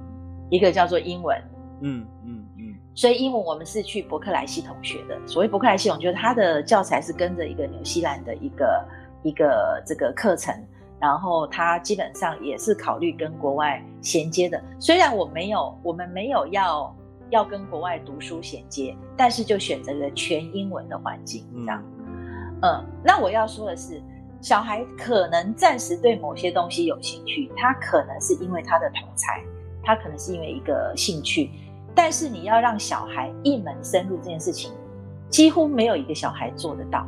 [0.50, 1.42] 一个叫做英文，
[1.80, 2.76] 嗯嗯嗯。
[2.94, 8.86] 所以英文我们是去伯克莱系统学的，所谓伯克莱系统就是它的教材是跟着一个纽西兰的一个
[9.24, 10.54] 一个这个课程，
[11.00, 14.62] 然后它基本上也是考虑跟国外衔接的。
[14.80, 16.96] 虽然我没有，我们没有要。
[17.32, 21.84] 要跟国外读书衔接，但是就选择了全英文的环境，这样。
[22.64, 24.02] 嗯，那我要说的是，
[24.42, 29.44] 小孩可能暂时对某些东西有兴趣，他可能是因为他的同才，
[29.84, 31.52] 他可能是因为一个兴趣，
[31.94, 34.74] 但是你要让小孩一门深入这件事情，
[35.30, 37.06] 几乎没有一个小孩做得到。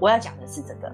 [0.00, 0.92] 我要讲的是这个，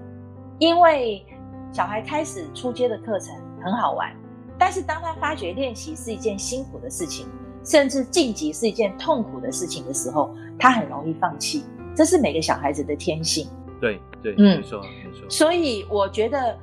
[0.59, 1.25] 因为
[1.73, 4.15] 小孩开始初阶的课程很好玩，
[4.59, 7.27] 但是当他发觉练习是一件辛苦的事情。
[7.65, 11.63] 甚至晋级是一件痛苦的事情的时候，他很容易放弃，
[11.95, 13.49] 这是每个小孩子的天性。
[13.81, 15.31] 对对，嗯，没错没错。
[15.31, 16.59] 所以我觉得，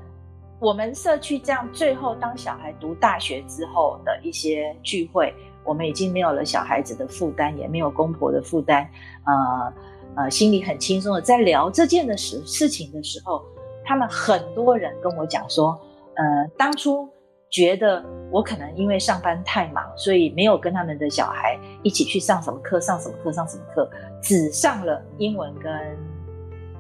[0.60, 8.86] 我们社区这样，最后当小孩读大学之后的一些聚会，我们已经没有了小孩子的负担，也没有公婆的负担，
[9.23, 9.73] 呃
[10.15, 13.41] 呃，心里很轻松的在聊这件的事事情的时候，
[13.86, 15.80] 他们很多人跟我讲说，
[16.15, 17.10] 呃，当初。
[17.52, 23.89] 觉得我可能因为上班太忙，所以没有跟他们的小孩一起去上什么课，上什么课，上什么课，
[24.22, 25.74] 只上了英文跟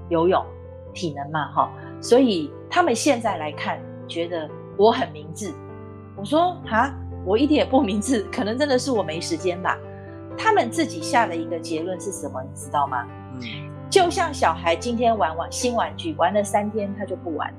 [0.09, 0.45] 游泳、
[0.93, 1.71] 体能嘛，哈。
[1.99, 5.51] 所以他们现在来看，觉得我很明智。
[6.15, 6.93] 我说哈，
[7.25, 9.75] 我一点也不明智，可能真的是我没时间吧。
[10.37, 13.07] 他们自己下的一个结论是什么，你知道吗？
[13.89, 17.57] 就像小孩今天玩玩新玩具，玩了三天他就不玩了。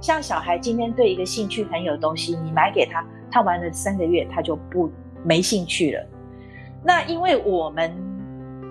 [0.00, 4.90] 像小孩今天对一个兴趣很有东西，你买给他，他玩了三个月，他就不
[5.24, 6.06] 没兴趣了。
[6.84, 7.92] 那因为我们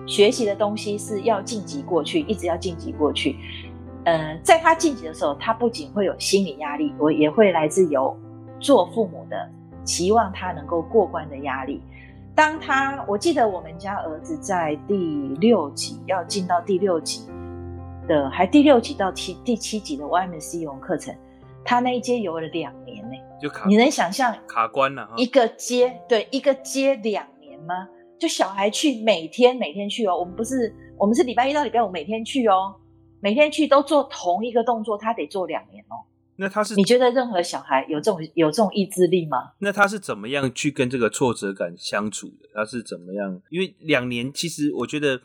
[0.06, 3.36] 学习的东西是要晋级过去，一直要晋级过去。
[4.04, 8.14] 呃，在他晋级的时候，他不仅会有心理压力，我也会来自有
[8.58, 9.48] 做父母的
[9.84, 11.80] 期望他能够过关的压力。
[12.34, 14.94] 当他，我记得我们家儿子在第
[15.40, 17.26] 六级要进到第六级。
[18.08, 21.14] 的还第六级到七第七级的 YMC 游泳课程，
[21.64, 25.08] 他那一阶游了两年呢，就卡，你能想象卡关了？
[25.16, 27.86] 一个阶对一个阶两年吗？
[28.18, 32.74] 就小孩去每天每天去哦，我们不是我们是礼拜一到礼拜五每天去哦，
[33.20, 36.02] 每天去都做同一个动作，他得做两年哦。
[36.42, 39.52] 那他是你觉得任何小孩有这种有这种意志力吗？
[39.60, 42.48] 那他是怎么样去跟这个挫折感相处的？
[42.52, 43.40] 他是怎么样？
[43.50, 45.22] 因为两年其实我觉得。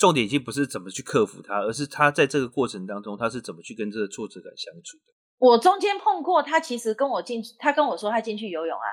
[0.00, 5.12] 重点已经不是怎么去克服他，而是他在这个过程当中，他是怎么去跟这个挫折感相处的。
[5.36, 8.88] 我中间碰过他，其实跟我进去，他跟我说他进去游泳啊。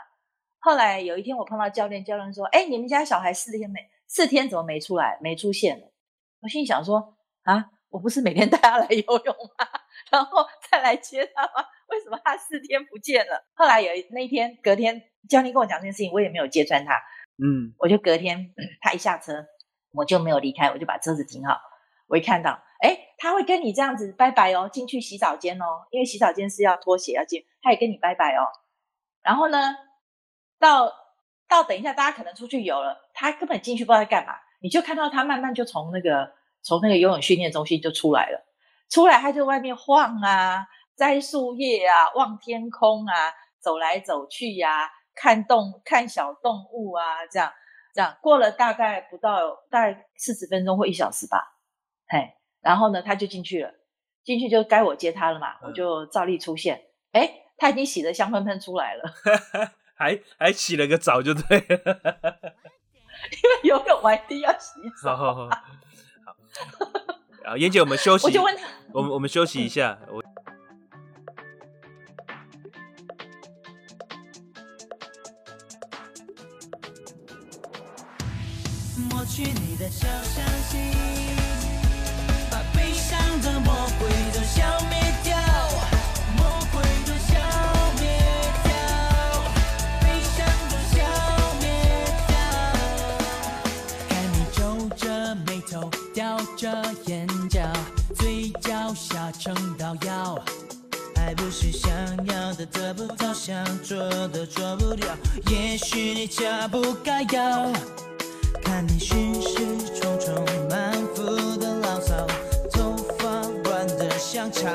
[0.59, 5.93] 后来有一天我碰到教练，教练说：“哎，你们家小孩四天没四天怎么没出来，没出现了？”
[6.43, 9.76] 我心里想说：“啊，我不是每天带他来游泳吗？
[10.11, 11.67] 然后再来接他吗？
[11.87, 16.93] 为什么他四天不见了？”后来有一那一天隔天，教练跟我讲这件事情，我也没有揭穿他。
[17.37, 19.45] 嗯，我就隔天他一下车。
[19.93, 21.59] 我就没有离开，我就把车子停好。
[22.07, 28.45] 我一看到，哎，他会跟你这样子拜拜哦，进去洗澡间哦，因为洗澡间是要脱鞋要进，他也跟你拜拜哦。
[29.23, 29.75] 然后呢，
[30.59, 30.93] 到
[31.47, 38.45] 到等一下，大家可能出去游了，他根本进去不知道在干嘛，你就看到他慢慢就从那个从那个游泳训练中心就出来了，
[38.89, 47.51] 出来他就外面晃啊，摘树叶啊，望天空啊，走来走去呀、啊，看动看小动物啊，这样
[47.93, 51.57] 这样过了大概不到大概四十分钟或一小时吧，
[52.07, 52.33] 嘿。
[52.59, 53.71] 然后呢，他就进去了，
[54.23, 56.85] 进去就该我接他了嘛，我就照例出现。
[57.11, 59.03] 哎、嗯，他已经洗得香喷喷出来了，
[59.95, 61.65] 还还洗了个澡就对了，
[63.31, 65.15] 因为游泳完一定要洗澡。
[65.15, 65.55] 好好好，
[67.47, 68.25] 好，妍姐，我们休息。
[68.25, 69.97] 我就问他，我们我们休息一下。
[70.09, 70.21] 我
[79.09, 80.91] 抹去你的小伤心。
[82.51, 84.96] 把悲伤的魔鬼都消灭
[96.57, 96.67] 着
[97.05, 97.61] 眼角，
[98.15, 100.35] 嘴角下沉到腰，
[101.15, 101.91] 还不是想
[102.25, 105.15] 要的得不到，想做的做不了。
[105.51, 107.71] 也许你家不该要，
[108.63, 112.25] 看你事事重重，满腹的牢骚。
[112.73, 113.25] 头发
[113.63, 114.67] 乱的像草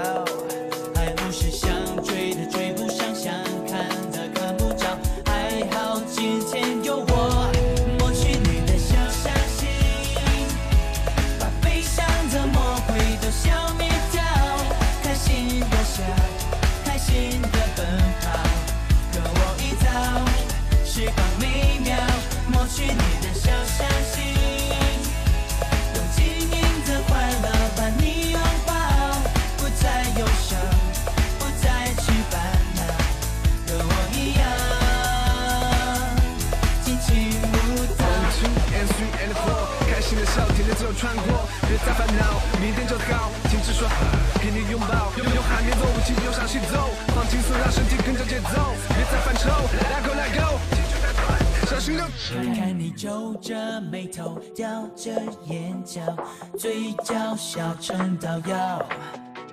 [56.63, 58.81] 嘴角笑成到腰，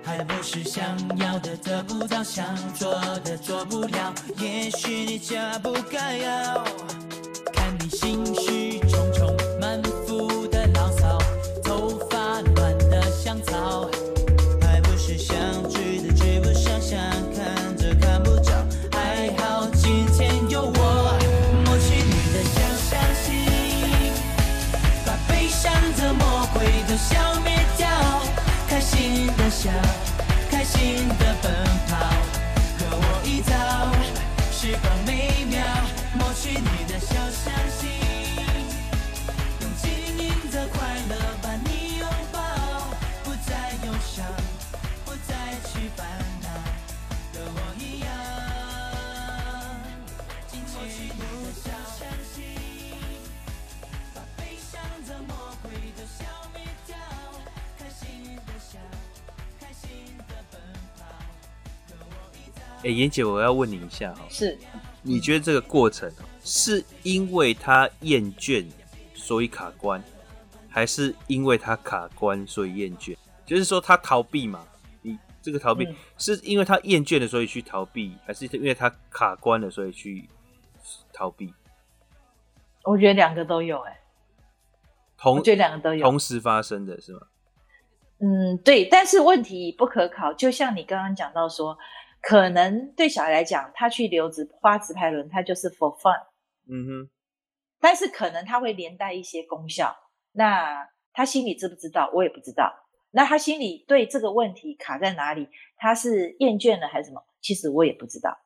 [0.04, 2.94] 还不是想要的得不到，想做
[3.24, 4.14] 的做不了。
[4.38, 6.62] 也许你家不该要，
[7.52, 9.99] 看你心事重重，满。
[62.82, 64.58] 哎，妍姐，我要问你一下哈，是，
[65.02, 66.10] 你觉得这个过程
[66.42, 68.66] 是因为他厌倦
[69.12, 70.02] 所以卡关，
[70.66, 73.14] 还是因为他卡关所以厌倦？
[73.44, 74.66] 就是说他逃避嘛？
[75.02, 80.26] 你这个逃避是因为他厌倦了所以去逃避，还是因为他卡关了所以去
[81.12, 81.52] 逃避？
[82.84, 84.00] 我觉得两个都有，哎，
[85.18, 87.20] 同，我觉得两个都有，同时发生的是吗？
[88.20, 91.76] 嗯，对，但是问题不可考，就像你刚刚讲到说。
[92.22, 96.18] 可能对小孩来讲，他去留直花直排轮，他就是 for fun。
[96.68, 97.10] 嗯哼。
[97.80, 99.96] 但是可能他会连带一些功效，
[100.32, 102.10] 那他心里知不知道？
[102.12, 102.70] 我也不知道。
[103.10, 105.48] 那他心里对这个问题卡在哪里？
[105.76, 107.24] 他是厌倦了还是什么？
[107.40, 108.38] 其实我也不知道。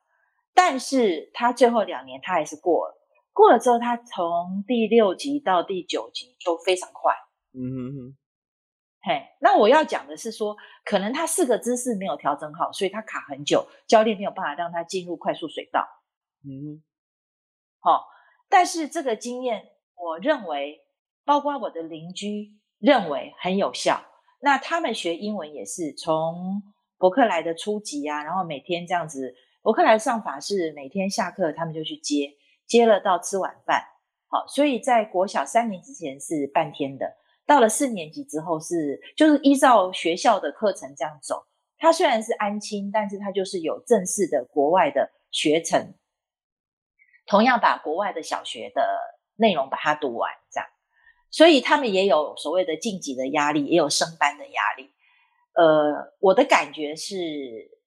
[0.53, 2.95] 但是他最后两年他还是过了，
[3.33, 7.13] 过了之后，他从第六集到第九集都非常快。
[7.53, 8.17] 嗯哼哼。
[9.07, 15.87] 嘿，那我要讲的是说，可能他四个姿势没有调整好，所以他卡很久，教练没有办法让他进入快速水道。
[16.43, 16.81] 嗯，
[17.79, 18.01] 好、哦，
[18.49, 19.63] 但是这个经验，
[19.95, 20.81] 我认为，
[21.23, 24.03] 包括我的邻居认为很有效。
[24.41, 26.63] 那他们学英文也是从
[26.97, 32.33] 伯克莱的初级啊，然后每天这样子，伯克莱上法是每天下课他们就去接，
[32.65, 33.83] 接了到吃晚饭。
[34.29, 37.17] 好、哦，所以在国小三年之前是半天的。
[37.45, 41.45] 到了四年级之后是就是依照学校的课程这样走。
[41.77, 45.93] 他虽然是安亲，但是他就是有正式的国外的学程，
[47.25, 48.81] 同样把国外的小学的
[49.35, 50.67] 内容把它读完，这样，
[51.29, 54.89] 所以他们也有所谓的晋级的压力，也有升班的压力。
[55.53, 57.15] 呃，我的感觉是，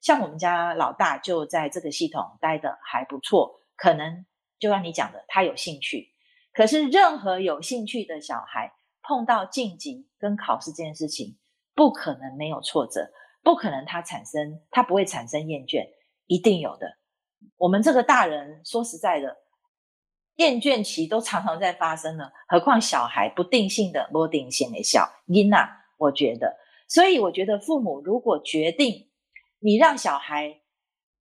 [0.01, 4.25] 像我们家老大就在这个系统待的还不错，可能
[4.59, 6.13] 就像你讲的，他有兴趣。
[6.53, 8.73] 可是任何有兴趣的小孩
[9.09, 11.39] 碰到晋级跟考试这件事情，
[11.75, 13.11] 不可能没有挫折。
[13.43, 15.89] 不可能，他产生，他不会产生厌倦，
[16.27, 16.99] 一定有的。
[17.57, 19.35] 我们这个大人说实在的，
[20.37, 29.09] 厌倦期都常常在发生了，何况小孩不定性的、不定性的小因啊，我觉得，所以我觉得父母如果决定
[29.61, 30.61] 你让小孩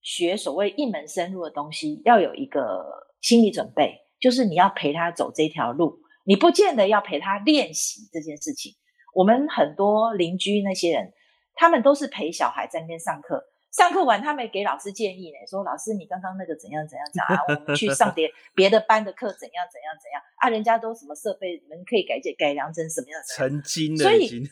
[0.01, 8.75] 学所谓一门深入的东西，要有一个心理准备，就是你要陪他走这条路，你不见得要陪他练习这件事情。
[9.15, 11.13] 我们很多邻居那些人。
[11.59, 23.33] 他们都是陪小孩在那边上课，上课完他们给老师建议呢，说老师你刚刚那个怎样怎样讲啊，我们去上别 别的班的课怎样怎样怎样啊，人家都什么设备，你们可以改解改良成什么样子？
[23.33, 24.47] 成精了，所以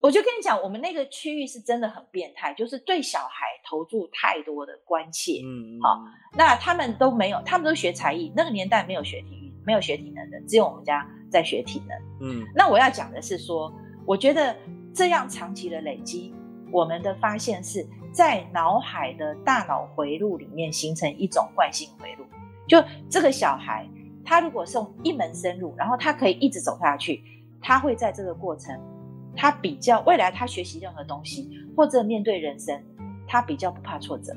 [0.00, 5.40] 我就跟你讲，我们那个区域是真的很变态，就是对小孩投注太多的关切。
[5.44, 6.00] 嗯，好，
[6.36, 11.98] 那他们都没有，他们都学才艺，那个年代没有学体育，没有学体能的，只有我们家在学体能。
[12.28, 13.72] 嗯，那我要讲的是说，
[14.06, 14.56] 我觉得。
[14.94, 16.34] 这样长期的累积，
[16.72, 22.24] 我们的发现是在脑海的大脑回路里面形成一种惯性回路。
[22.66, 23.88] 就这个小孩，
[24.24, 27.22] 他如果送一门深入，然后他可以一直走下去，
[27.60, 28.76] 他会在这个过程，
[29.40, 32.76] 他比较未来他学习任何东西或者面对人生，
[33.24, 34.32] 他比较不怕挫折。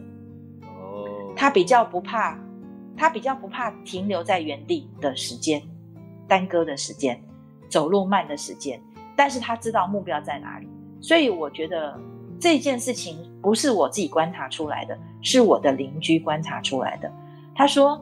[0.61, 2.39] 哦，他比较不怕，
[2.95, 5.59] 他比较不怕停留在原地的时间，
[6.27, 7.19] 耽搁的时间，
[7.67, 8.79] 走路慢的时间。
[9.15, 10.67] 但是他知道目标在哪里，
[11.01, 11.99] 所以我觉得
[12.39, 17.11] 这件事情不是我自己观察出来的，是我的邻居观察出来的。
[17.55, 17.99] 他说，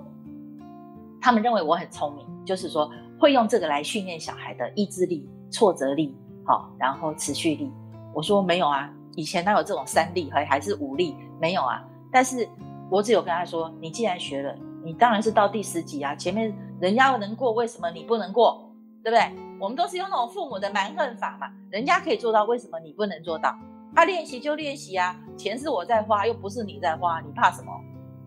[1.22, 6.14] 他们认为我很聪明，就是说会用这个来训练小孩的意志力、挫折力，
[6.50, 7.72] 好，然后持续力。
[8.12, 11.16] 我说没有啊，以前哪有这种三力还还是五力？
[11.40, 11.86] 没有啊。
[12.12, 12.50] 但是
[12.90, 18.68] 我只有跟他说，你既然学了，你当然是到第十级啊，前面人家能过，为什么你不能过？
[19.04, 19.32] 对不对？
[19.60, 23.56] 我们都是用那种父母的蛮横法嘛，人家可以做到，为什么你不能做到？
[23.94, 27.72] 他、啊、练习就练习啊，钱是我在花，又不是你在花，你怕什么？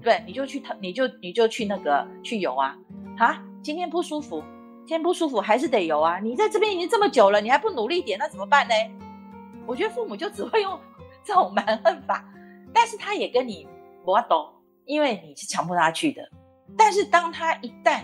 [0.00, 2.78] 对，你就去，你就你就去那个去游啊，
[3.18, 4.44] 啊，今天不舒服，
[4.86, 6.18] 天不舒服还是得游啊。
[6.18, 8.74] 你在这边已经这么久了，你还不努力点，那怎么办呢？
[9.66, 10.78] 我觉得父母就只会用
[11.24, 12.24] 这种蛮横法，
[12.72, 13.66] 但是他也跟你
[14.04, 14.48] 不懂，
[14.84, 16.22] 因为你是强迫他去的。
[16.76, 18.02] 但是当他一旦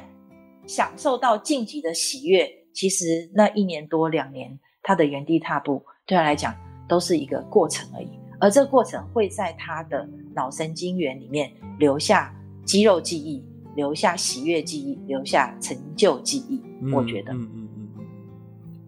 [0.66, 6.54] 享受到晋级的喜悦，其实那一年多两年，他的原地踏步对他来讲
[6.86, 13.42] 都是一个过程而已，而这个过程会在他的脑神经元里面留下肌肉记忆，
[13.78, 16.60] 留下喜悦记忆，留下成就记忆。
[16.82, 18.04] 嗯、我觉得，嗯嗯嗯，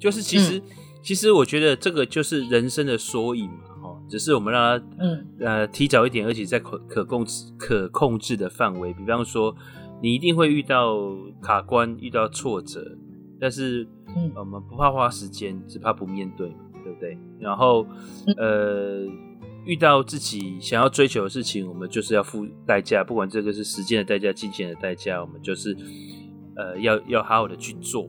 [0.01, 0.63] 就是其实、嗯、
[1.01, 9.55] 其实我觉得这个就是人生的缩影嘛，哈，只是我们让他嗯呃提早一点，而且在可可控制可控制的范围，比方说
[10.03, 10.99] 你一定会遇到
[11.41, 12.99] 卡关，遇到挫折。
[13.41, 16.49] 但是，嗯，我们不怕花时间，只怕不面对，
[16.83, 17.17] 对不对？
[17.39, 17.87] 然后，
[18.37, 19.07] 呃，
[19.65, 25.77] 遇到自己想要追求的事情，我们就是要付代价，不管这个是时间的代价、金钱的代价，我们就是，
[26.57, 28.09] 呃，要要好好的去做。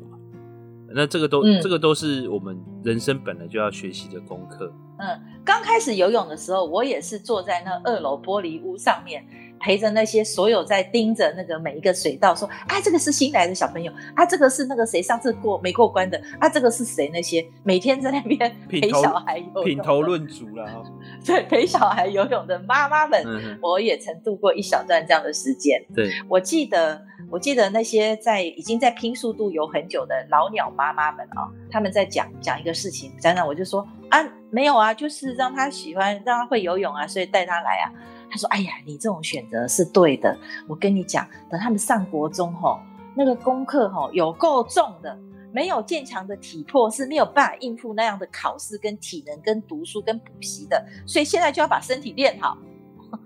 [0.93, 4.73] 那这个都，嗯、这个都是我们人生本来就要学习的功课。
[4.97, 5.07] 嗯，
[5.43, 9.25] 刚开始游泳的时候，我也是坐在那二楼玻璃屋上面。
[9.61, 17.09] 陪着那些所有在盯着那个每一个水道，说：“啊，这个是新来的小朋友，啊，这个是那个谁上次过没过关的，啊，这个是谁？
[17.13, 20.83] 那些每天在那边陪小孩游泳，品头论足了。
[21.23, 25.79] 对，陪小孩游泳的妈妈们，嗯、我也曾度过一小段这样的时间。
[25.93, 26.99] 对，我记得，
[27.29, 37.93] 我记得那些在已经在拼速度游很久的老鸟妈妈们啊、哦，他们在讲讲一个事情，讲讲我就说啊，没有啊，就是让他喜欢，让他会游泳啊，所以带他来啊。”
[38.31, 40.35] 他说：“哎呀，你这种选择是对的。
[40.67, 42.79] 我跟你讲，等他们上国中吼，
[43.13, 45.19] 那个功课吼有够重的，
[45.51, 50.81] 没有健强的体魄是没有办法应付那样的考试、跟体能、跟读书、跟补习的。
[51.05, 52.57] 所以现在就要把身体练好。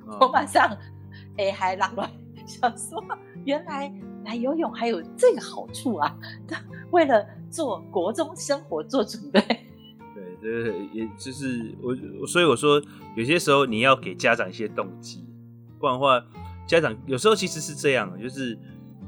[0.08, 0.76] 哦、我马上
[1.38, 2.10] 哎，还拉乱，
[2.48, 3.04] 想说
[3.44, 3.94] 原来
[4.26, 6.18] 来游泳还有这个好处啊！
[6.90, 9.40] 为了做国中生活做准备。”
[10.46, 12.82] 呃，也就是我，所以我说，
[13.16, 15.26] 有些时候你要给家长一些动机，
[15.80, 16.24] 不然的话，
[16.68, 18.58] 家长有时候其实是这样，就是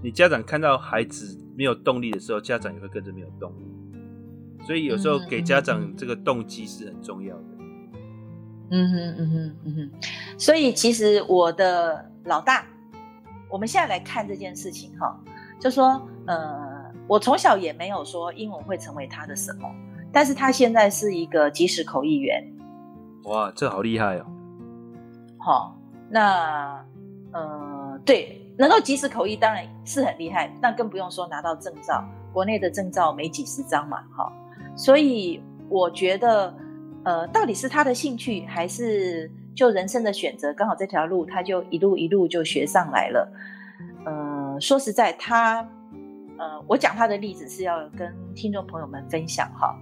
[0.02, 3.66] 你家长看到孩子没有动力的时候，家长也会跟着没有动力。
[4.66, 7.44] 所以有时候给家长这个动机是很重要的。
[8.70, 9.92] 嗯哼嗯哼嗯哼，
[10.38, 12.66] 所以其实我的老大，
[13.50, 15.18] 我们现在来看这件事情哈，
[15.58, 19.74] 就说呃，我从小也没有说英文会成为他的什么，
[20.18, 22.44] 但是他现在是一个即时口译员。
[23.26, 24.26] 哇，这好厉害哦！
[25.38, 26.84] 好，那
[27.32, 32.04] 呃，对，能够即时口译当然是很厉害，那更不用说拿到证照，
[32.34, 34.34] 国内的证照没几十张嘛，哈，
[34.76, 35.40] 所以
[35.70, 36.52] 我觉得。
[37.04, 40.52] 呃，到底是他的兴趣，还是就人生的选择？
[40.56, 43.32] 刚好这条路，他就一路一路就学上来了。
[44.04, 45.60] 呃，说实在，他，
[46.38, 49.74] 呃，我讲他的例子是要跟听众朋友们分享哈。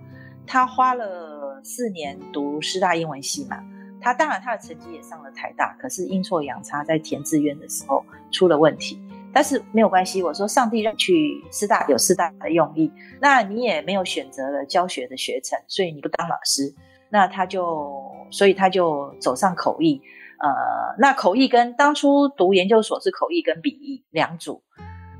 [0.46, 3.58] 他花了四年读师大英文系嘛，
[4.00, 9.00] 他当然他的成绩也上了台大，可是阴错阳差在填志愿的时候出了问题。
[9.34, 12.90] 但是没有关系，我说上帝让去师大有师大的用意，
[13.20, 16.74] 那你也没有选择了教学的学程，所以你不当老师。
[17.10, 20.02] 那他就，所以他就走上口译，
[20.40, 24.62] 呃，那口译跟当初读研究所是口译跟笔译两组，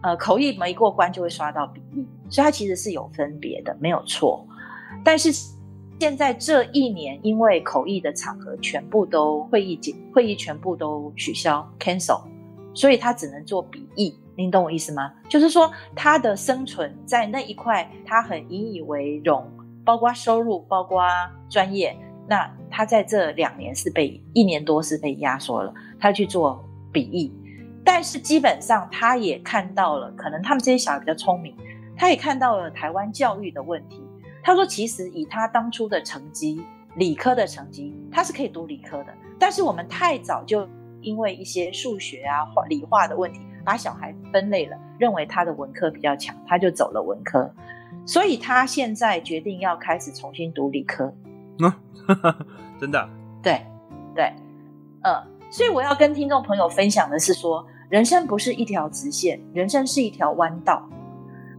[0.02, 4.46] 呃，口译没过关就会刷到笔译，所以它其实是有分别的，没有错。
[5.06, 5.32] 但是
[6.00, 9.80] 现在这一年，因为口译的场合全部都会议
[10.14, 12.20] 会议全部都取消 cancel，
[12.74, 14.14] 所以他只能做笔译。
[14.36, 15.14] 您懂我意思吗？
[15.30, 19.50] 就是说他的生存在那一块，他很引以为荣。
[19.86, 21.04] 包括收入，包括
[21.48, 21.96] 专业，
[22.28, 27.32] 那他在这两年是被一年多是被压缩了，他去做笔译，
[27.84, 31.56] 但是基本上他也看到了，可能他们这些小孩比较聪明，
[31.96, 34.02] 他也看到了台湾教育的问题。
[34.46, 36.62] 他说，其实以他当初的成绩，
[36.98, 39.08] 理科的成绩，他是可以读理科的，
[39.40, 40.70] 但是我们太早就
[41.02, 47.52] 因为一些数学啊、化理化的问题，把小孩分类了，认为他的文科比较强，他就走了文科。
[48.06, 51.12] 所以他现在决定要开始重新读理科，
[51.58, 51.74] 嗯，
[52.80, 53.10] 真的，
[53.42, 53.60] 对，
[54.14, 54.32] 对，
[55.02, 60.88] 呃，所以我要跟听众朋友分享的是说，人生不是一条直线，人生是一条弯道，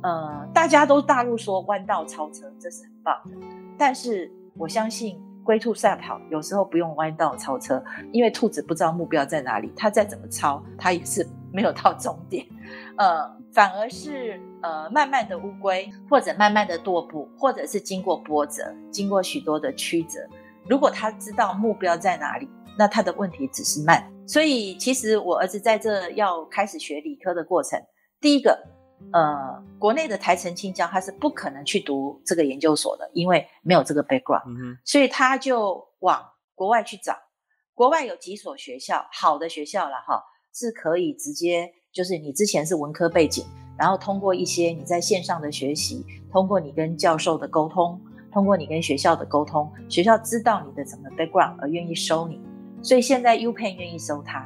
[0.03, 3.47] 呃，大家都大陆说弯道超车，这是很棒的，
[3.79, 7.83] 但是我相信龟兔赛跑有时候不用弯道超车，
[8.13, 12.47] 因为兔子不知道目标在哪里，它再怎么超，它也是 没有到终点，
[12.97, 13.37] 呃。
[13.53, 20.21] 反而是呃，慢慢的乌龟，或者慢慢的踱步，或者是经过波折，经过许多的曲折。
[20.69, 24.07] 如果他知道目标在哪里，那他的问题只是慢。
[24.27, 27.81] 所以，其实我儿子在这要开始学理科的过程，
[28.21, 28.63] 第一个，
[29.13, 36.25] 呃，国内的台城青椒他是不可能去读这个研究所的，因为没有这个 background，嗯，所以他就往
[36.55, 37.15] 国外去找。
[37.75, 40.23] 国外有几所学校，好的学校了哈，
[40.55, 41.73] 是可以直接。
[41.93, 43.47] 就是你之前是文科背景，
[43.79, 47.99] 然后通过一些你在线上的学习，通过你跟教授的沟通，
[48.31, 52.39] 通过你跟学校的沟通，学校知道你的整个 background 而愿意收你，
[52.83, 54.41] 所以现在 UPenn 愿意收他。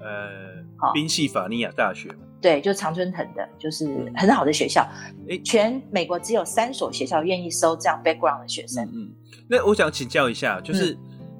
[0.00, 2.08] 呃，好，宾夕法尼亚大学。
[2.44, 4.86] 对，就常春藤的，就是很好的学校。
[5.28, 8.84] 诶，全美国只有三所学校愿意收这样 background 的学生。
[8.92, 9.12] 嗯，嗯，
[9.48, 10.94] 那我想请教一下，就是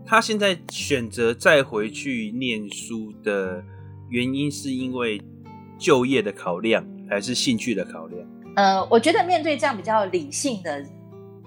[0.06, 3.62] 他现在选择再回去念书的
[4.08, 5.20] 原因，是因为？
[5.76, 8.26] 就业的考量还是兴趣的考量？
[8.54, 10.82] 呃，我觉得面对这样比较理性的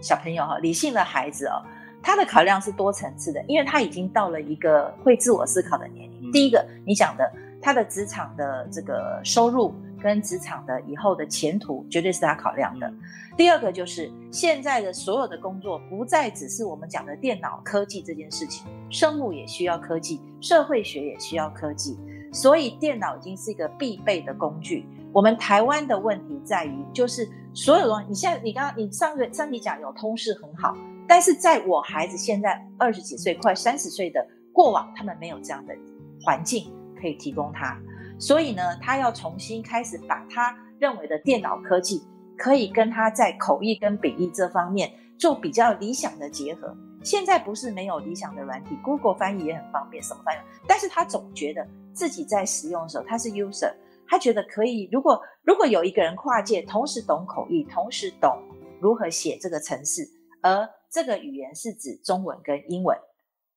[0.01, 1.63] 小朋友哈，理性的孩子哦，
[2.03, 6.29] 他的考量是多层次的，因为他已经到了一个会自我思考的年龄。
[6.29, 7.31] 嗯、第一个，你讲的
[7.61, 12.87] 他的职场的这个收入跟职场的以后的前途，绝对是他考量的。
[12.87, 12.99] 嗯、
[13.35, 21.97] 第二个就是现在的所有的工作不再只是我们讲的电脑科技这件事情，生物也需要科技，社会学也需要科技。
[22.33, 24.85] 所以电脑已经是一个必备的工具。
[25.13, 30.75] 我们台湾的问题在于，就是所有东西你现在你刚刚你上个上集讲有通识很好，
[31.07, 35.73] 但是在我孩子现在二十几岁快三十岁的过往，他们没有这样的
[36.21, 37.79] 环境可以提供他，
[38.19, 42.03] 所以呢，他要重新开始把他认为的电脑科技
[42.37, 46.75] 可以跟他在口译跟笔译这方面做比较理想的结合。
[47.03, 51.65] 现在不是没有理想的软体，Google 翻译也很方便，什么翻译，但是他总觉得。
[51.97, 53.73] 自己在使用的时候，他是 user，
[54.07, 54.87] 他觉得可以。
[54.91, 58.39] 如果如果有一个人跨界，同时懂口译，同时懂
[58.79, 60.07] 如何写这个程式，
[60.43, 62.95] 而这个语言是指中文跟英文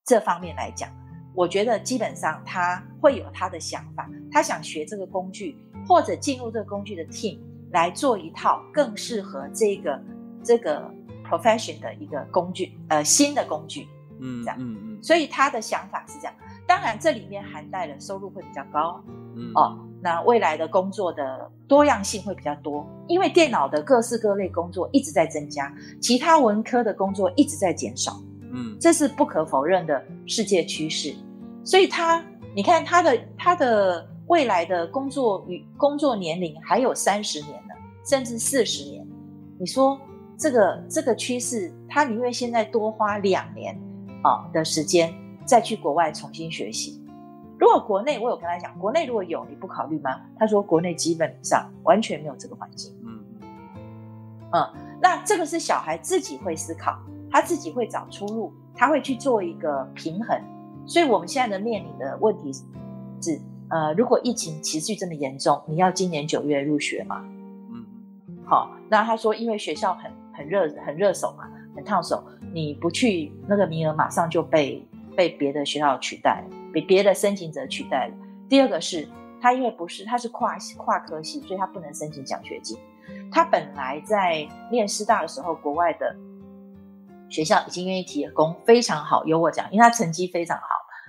[0.06, 0.88] 这方面来讲，
[1.34, 5.56] 我觉得基本上他会有他的想法，他想学这个工具，
[5.86, 7.38] 或者进入这个工具的 team
[7.72, 10.02] 来做一套更适合这个
[10.42, 10.92] 这个
[11.28, 13.86] profession 的一个工具，呃，新的工具，
[14.20, 16.34] 嗯，这样，嗯嗯，所以他的想法是这样。
[16.66, 19.02] 当然，这里面含带了收入会比较高，
[19.34, 28.20] 嗯、哦，那未来的工作的多样性会比较多，因为电脑的各式各类工作一直在增加，其他文科的工作一直在减少。
[28.52, 31.14] 嗯，这是不可否认的世界趋势。
[31.64, 32.24] 所以他，
[32.54, 37.74] 你看他的他的未来的工作与工作年龄还有三十年呢，
[38.04, 39.06] 甚至四十年。
[39.58, 40.00] 你说
[40.38, 43.78] 这个这个趋势，他宁愿现在多花两年
[44.22, 45.12] 啊的时间
[45.44, 47.00] 再去国外重新学习。
[47.58, 50.18] 如果国内，我有跟他讲，国内如果有，你不考虑吗？
[50.38, 52.90] 他说国内基本上完全没有这个环境。
[53.04, 53.20] 嗯
[54.52, 54.66] 嗯，
[55.02, 56.98] 那这个是小孩自己会思考，
[57.30, 60.38] 他自己会找出路，他会去做一个平衡。
[60.86, 62.52] 所以我们现在的面临的问题
[63.22, 67.24] 是，呃，如果疫情持续真的严重，你要今年九月入学吗？
[67.70, 67.86] 嗯，
[68.44, 74.84] 好，那他说因为学校很很热很热手嘛，很烫手，你不去那个名额马上就被
[75.16, 76.56] 被别的学校取代了。
[76.72, 78.14] 被别的申请者取代了。
[78.48, 79.08] 第二个是
[79.40, 82.78] 他，因为不是他是跨跨科系，所以他不能申请奖学金。
[83.30, 86.16] 他本来在念师大的时候，国外的
[87.30, 90.66] 学校已经愿意提供非常好，有我讲，因为他成绩非常好，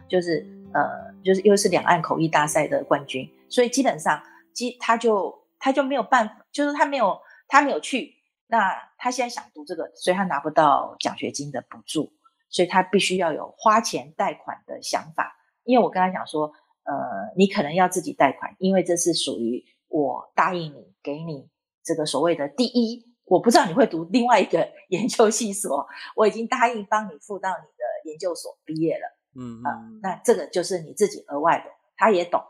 [0.07, 4.21] 就是呃，就是又是两岸口译大赛的冠军，所以基本上，
[4.53, 8.15] 基他就他就没有办法，就是他没有他没有去。
[8.47, 12.11] 那他现在想读这个，所以他拿不到奖学金的补助，
[12.49, 15.37] 所以他必须要有花钱贷款的想法。
[15.63, 16.47] 因为我跟他讲说，
[16.83, 21.47] 呃，你可能要自己贷款，因为这是属于我答应你给你
[21.81, 29.07] 这个所谓的第一，我不知道你会读另外一个 研究系所，我已经答应帮你付到你的研究所毕业了，
[29.39, 32.43] 嗯啊、呃，那这个就是你自己额外的，他也懂，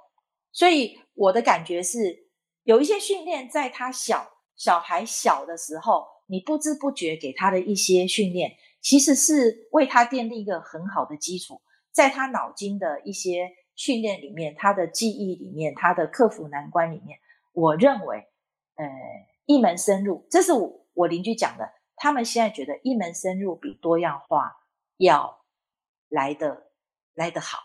[0.51, 2.25] 所以我的感觉是，
[2.63, 8.51] 有一些训练在他小小孩小的时候，你不知不觉给他的一些训练，
[8.81, 11.61] 其实是为他奠定一个很好的基础。
[11.91, 17.19] 在他脑筋的一些训练里面，他的记忆里面，他的克服难关里面，
[17.53, 18.17] 我认为，
[18.77, 18.87] 呃，
[19.51, 24.55] 一门深入，这是我我邻居讲的，他们现在觉得一门深入比多样化
[24.97, 25.43] 要
[26.07, 26.71] 来的
[27.13, 27.57] 来得好。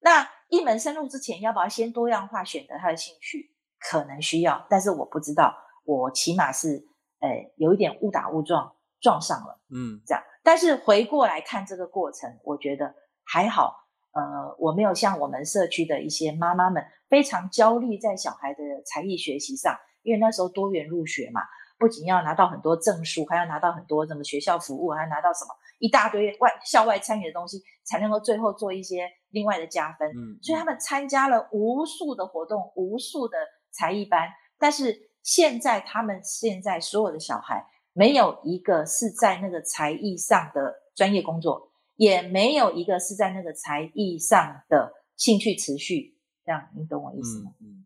[0.00, 3.54] 那一门深入之前，要不要先多样化选择他的兴趣？
[3.78, 6.86] 可能需要，但是我不知道，我起码是，
[7.20, 10.22] 呃，有一点误打误撞撞上了，嗯，这样。
[10.42, 12.94] 但是回过来看这个过程，我觉得。
[13.32, 21.40] 还好，呃，我没有像我们社区的一些妈妈们非常焦虑在小孩的才艺学习上，因为那时候多元入学嘛，
[21.78, 30.08] 不仅要拿到很多证书，还要拿到很多什么学校服务，还要拿到什么一大堆外校外参与的东西，才能够最后做一些另外的加分。
[30.10, 33.36] 嗯，所以他们参加了无数的活动，无数的
[33.70, 34.28] 才艺班，
[34.58, 41.68] 但是现在他们现在所有的小孩没有一个是在那个才艺上的专业工作。
[41.96, 47.52] 也没有一个是在那个才艺上的兴趣持续，这样你懂我意思吗？
[47.60, 47.79] 嗯嗯。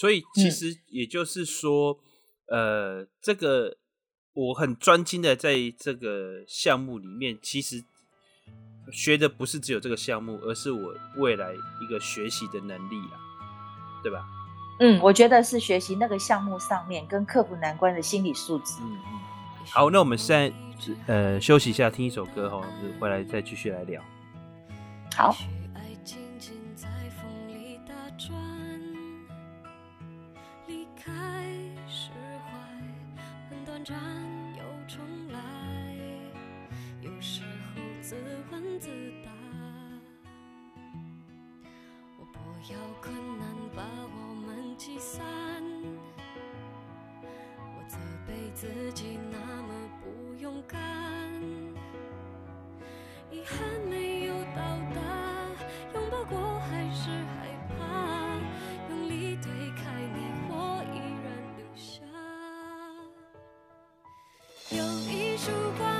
[0.00, 1.98] 所以其实也就是说，
[2.46, 3.76] 嗯、呃，这个
[4.32, 7.84] 我很专心的在这个项目里面，其实
[8.90, 13.20] 学的不是只有这个项目，而是我未来一个学习的能力啊，
[14.02, 14.26] 对吧？
[14.80, 18.76] 嗯，我觉得是学习那个项目上面跟克服难关的心理素质。
[18.80, 19.20] 嗯嗯。
[19.66, 20.50] 好，那我们现在。
[21.08, 22.66] 呃，休息一下，听一首歌哈，
[22.98, 24.02] 回来再继续来聊。
[25.14, 25.36] 好。
[33.84, 33.98] 转
[34.56, 35.00] 又重
[35.32, 35.38] 来，
[37.00, 38.16] 有时候自
[38.50, 38.88] 问自
[39.24, 39.30] 答。
[42.18, 42.38] 我不
[42.72, 45.22] 要困难把我们击散，
[47.22, 49.72] 我责备自己那么
[50.02, 50.78] 不勇敢，
[53.30, 53.58] 遗憾
[53.88, 54.29] 没有。
[65.40, 65.99] 曙光。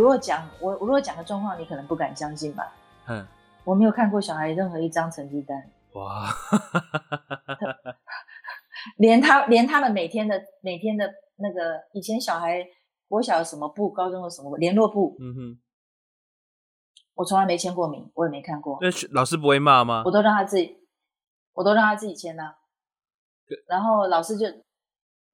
[0.00, 2.72] 如果讲我我如果讲个状况，你可能不敢相信吧？
[3.06, 3.26] 嗯，
[3.64, 5.70] 我没有看过小孩任何一张成绩单。
[5.92, 6.28] 哇，
[8.98, 12.64] 连他连他们每天的每天的那个以前小孩
[13.08, 15.60] 国小有什么部，高中有什么联络部，嗯哼，
[17.14, 18.78] 我从来没签过名，我也没看过。
[18.80, 20.02] 那老师不会骂吗？
[20.06, 20.78] 我都让他自己，
[21.54, 22.54] 我都让他自己签呐、啊。
[23.66, 24.46] 然后老师就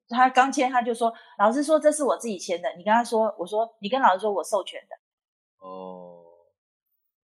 [0.08, 2.68] 他刚签，他就说，老师说这是我自己签的。
[2.76, 4.96] 你跟他说，我说你跟老师说我授权的。
[5.66, 6.22] 哦，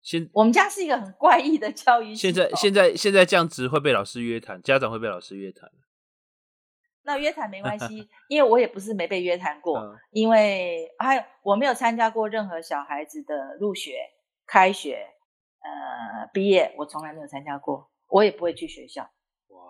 [0.02, 2.14] 现我们家是一个很怪异的教育。
[2.14, 5.70] 现在现在现在这样子会被老师约谈，家长会被老师约谈。
[7.06, 14.10] 那约谈没关系， 因为我也不是没被约谈过，嗯、因为还有我没有参加过任何小孩子的入学、
[14.44, 15.06] 开学、
[15.60, 19.02] 呃毕业，我从来没有参加过，我也不会去学校。
[19.02, 19.60] 哇，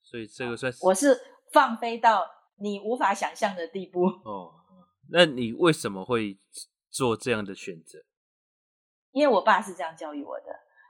[0.00, 1.20] 所以这个算是我是
[1.52, 2.26] 放飞到
[2.56, 4.04] 你无法想象的地步。
[4.24, 4.52] 哦，
[5.10, 6.38] 那你为什么会
[6.90, 7.98] 做这样的选择？
[9.12, 10.46] 因为我爸是这样教育我的。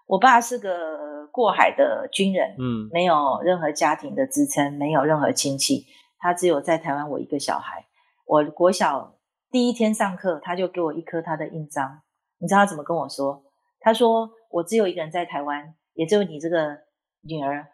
[0.06, 5.86] 我爸是个过海的军人，嗯，没有任何家庭的支撑，没有任何亲戚，
[6.18, 7.86] 他只有在台湾我一个小孩。
[8.26, 9.18] 我国小
[9.50, 12.02] 第一天上课，他就给我一颗他的印章。
[12.38, 13.44] 你知道他怎么跟我说？
[13.78, 16.76] 他说：“我只有一个人在台湾，也只有你这个
[17.22, 17.66] 女儿。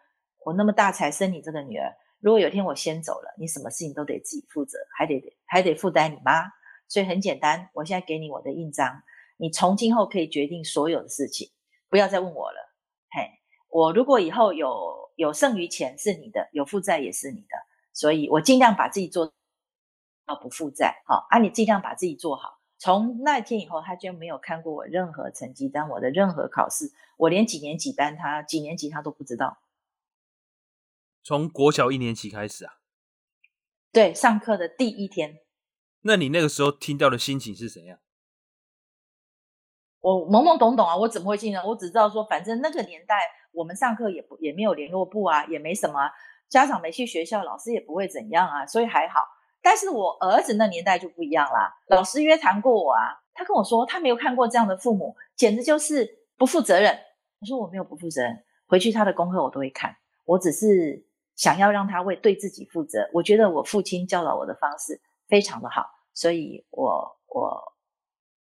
[0.45, 6.43] 我那么大才生你这个女儿，如果有一天我先走了，你什么事情都得自己负责，还得还得负担你妈。
[6.87, 9.03] 所以很简单，我现在给你我的印章，
[9.37, 11.51] 你从今后可以决定所有的事情。”
[11.89, 12.57] 不要再问我了，
[13.11, 13.29] 嘿，
[13.69, 17.55] 我如果以后有有剩余钱是你的，有负债也是你的，
[17.93, 19.31] 所以我尽量把自己做
[20.25, 22.59] 到不负债，好啊，你尽量把自己做好。
[22.77, 29.57] 从那天以后，他就没有看过我任何成绩单，我的任何考试，我连几年几班他几年级他都不知道。
[31.27, 32.75] 从国小一年级开始啊？
[33.91, 35.39] 对，上课的第一天。
[36.03, 37.99] 那你那个时候听到的心情是怎样？
[39.99, 41.61] 我懵懵懂懂啊，我怎么会信呢？
[41.65, 43.17] 我只知道说，反正那个年代
[43.51, 46.09] 我们上课也不也没有联络部啊，也没什么啊，
[46.47, 49.19] 家长没去学校，老师也不会怎样啊，所以还好。
[49.61, 56.97] 但是我儿子那年代就不一样啦，老师约谈过我啊，他跟我说他没有看过这样的父母，简直就是不负责任。
[57.41, 61.05] 我说我没有不负责任，回去他的功课我都会看，我只是
[61.37, 63.09] 想要让他为对自己负责。
[63.13, 67.63] 我觉得我父亲教导我的方式非常的好，所以我我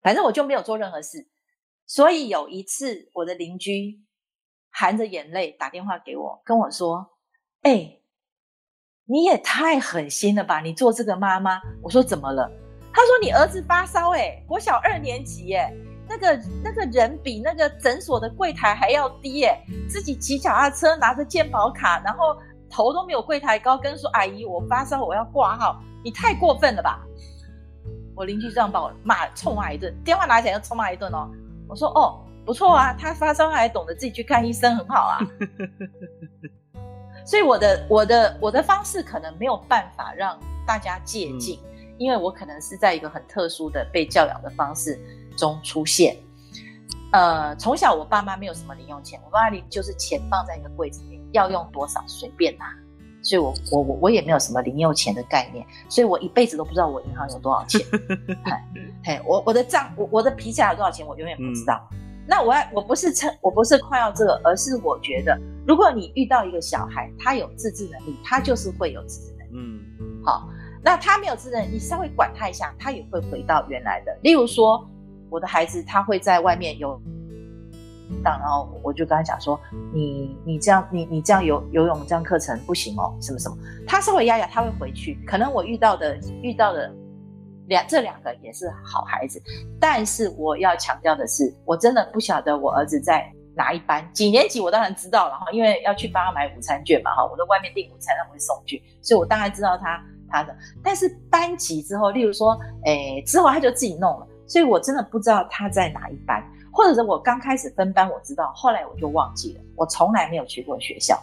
[0.04, 1.28] 反正我就没有做任何事。
[1.88, 4.02] 所以有一次，我的邻居
[4.70, 7.18] 含着眼泪打电话给我，跟我说
[7.64, 8.00] ：“哎、
[9.06, 10.62] 你也太狠心了吧！
[10.62, 12.50] 你做这个妈妈。”我说：“怎么了？”
[12.94, 15.74] 他说：“你儿子发烧，哎，国小二年级，哎，
[16.08, 22.36] 那个那个人比那个诊所的柜台还要低，哎，自己骑脚踏车拿着健保卡，然后
[22.74, 27.06] 头都没有柜台高，跟说阿姨，我发烧，我要挂号，你太过分了吧！”
[28.18, 31.30] 我邻居这样把我骂，臭骂一顿，电话拿起来就臭骂一顿哦。
[31.68, 35.20] 我说哦，不错啊，他发烧还懂得自己去看医生，很好啊。
[37.26, 45.00] 所以我的我的我的方式可能没有办法让大家借鉴，嗯，因为我可能是在一个很特殊的被教养的方式
[45.38, 46.18] 中出现。
[47.14, 52.66] 呃，从小我爸妈没有什么零用钱，我爸妈里就是钱放在一个柜子里，要用多少随便拿。
[53.26, 57.80] 所以我我我我也没有什么零用钱的概念，所以我一辈子都不知道我银行有多少钱。
[59.02, 61.88] 嘿，我我的账我我的皮夹有多少钱，我永远不知道。
[61.94, 69.52] 嗯、那我我不是称我不是夸耀这个，而是我觉得，如果你遇到一个小孩，他有自制能力，他就是会有自制能力。
[69.56, 70.50] 嗯，好，
[70.84, 74.14] 那他没有自制能力，你稍微管他一下，他也会回到原来的。
[74.22, 74.86] 例如说，
[75.30, 77.02] 我的孩子他会在外面有。
[78.22, 79.60] 当然后我就跟他讲说，
[79.94, 83.58] 你你这样你你这样游游泳这样课程不行哦，什么什么，
[83.88, 85.24] 他稍微压压，他会回去。
[85.26, 86.94] 可能我遇到的遇到的
[87.68, 89.42] 两这两个也是好孩子，
[89.80, 100.56] 但是我要强调的是，我真的不晓得我儿子在哪一班几年级，我当然知道了哈，因为要去帮他买午餐券嘛哈，我在外面订午餐他会送去，所以我当然知道他他的。
[100.84, 106.44] 但是班级之后，例如说，诶之后他就自己弄了，所以我真的不知道他在哪一班。
[106.74, 109.62] 或者是我刚开始分班，我知道，后来我就忘记了。
[109.76, 111.22] 我从来没有去过学校。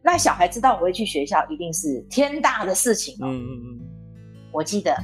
[0.00, 3.26] 那小孩知道我会去学校，一定是天大的事情哦。
[3.26, 3.80] 嗯嗯嗯。
[4.52, 4.96] 我记得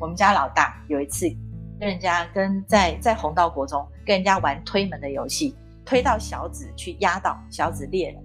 [0.00, 1.28] 我们家老大有一次
[1.78, 5.54] 跟人家跟在在红道国中跟人家玩推门的游戏，
[5.84, 8.22] 推到小指去压到小指裂了，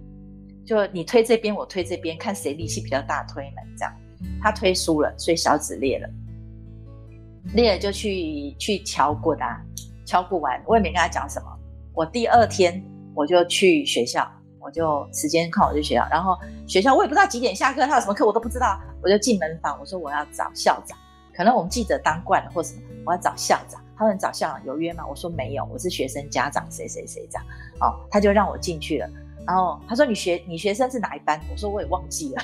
[0.64, 3.94] 就你推这边，我推这边，看谁力气比较大，推门这样。
[4.42, 6.08] 他推输了，所以小指裂了，
[7.54, 9.62] 裂了就去去敲过的啊。
[10.06, 11.46] 敲不完，我也没跟他讲什么。
[11.92, 12.82] 我第二天
[13.14, 14.26] 我就去学校，
[14.60, 18.80] 我就时间看我去学校，然后学校我也不知道几点下课，他有什么课我都不知道。
[19.02, 20.96] 我就进门房，我说我要找校长，
[21.36, 23.80] 可能我们记者当惯了或什么，我要找校长。
[23.98, 25.04] 他们找校长有约吗？
[25.08, 27.46] 我说没有，我是学生家长，谁谁谁这样。
[27.80, 29.08] 哦，他就让我进去了。
[29.46, 31.40] 然后他说你学你学生是哪一班？
[31.50, 32.42] 我说我也忘记了。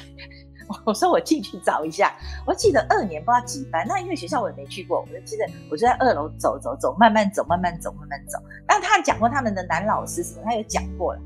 [0.84, 2.14] 我说我进去找一下。
[2.46, 3.86] 我记得二年不知道几班。
[3.86, 8.38] 那因为学校我也没去过，我就记得我就在二楼走走走，慢慢走，慢慢走，慢慢走。
[8.66, 11.20] 但他讲过他们的男老师什么，他有讲过了。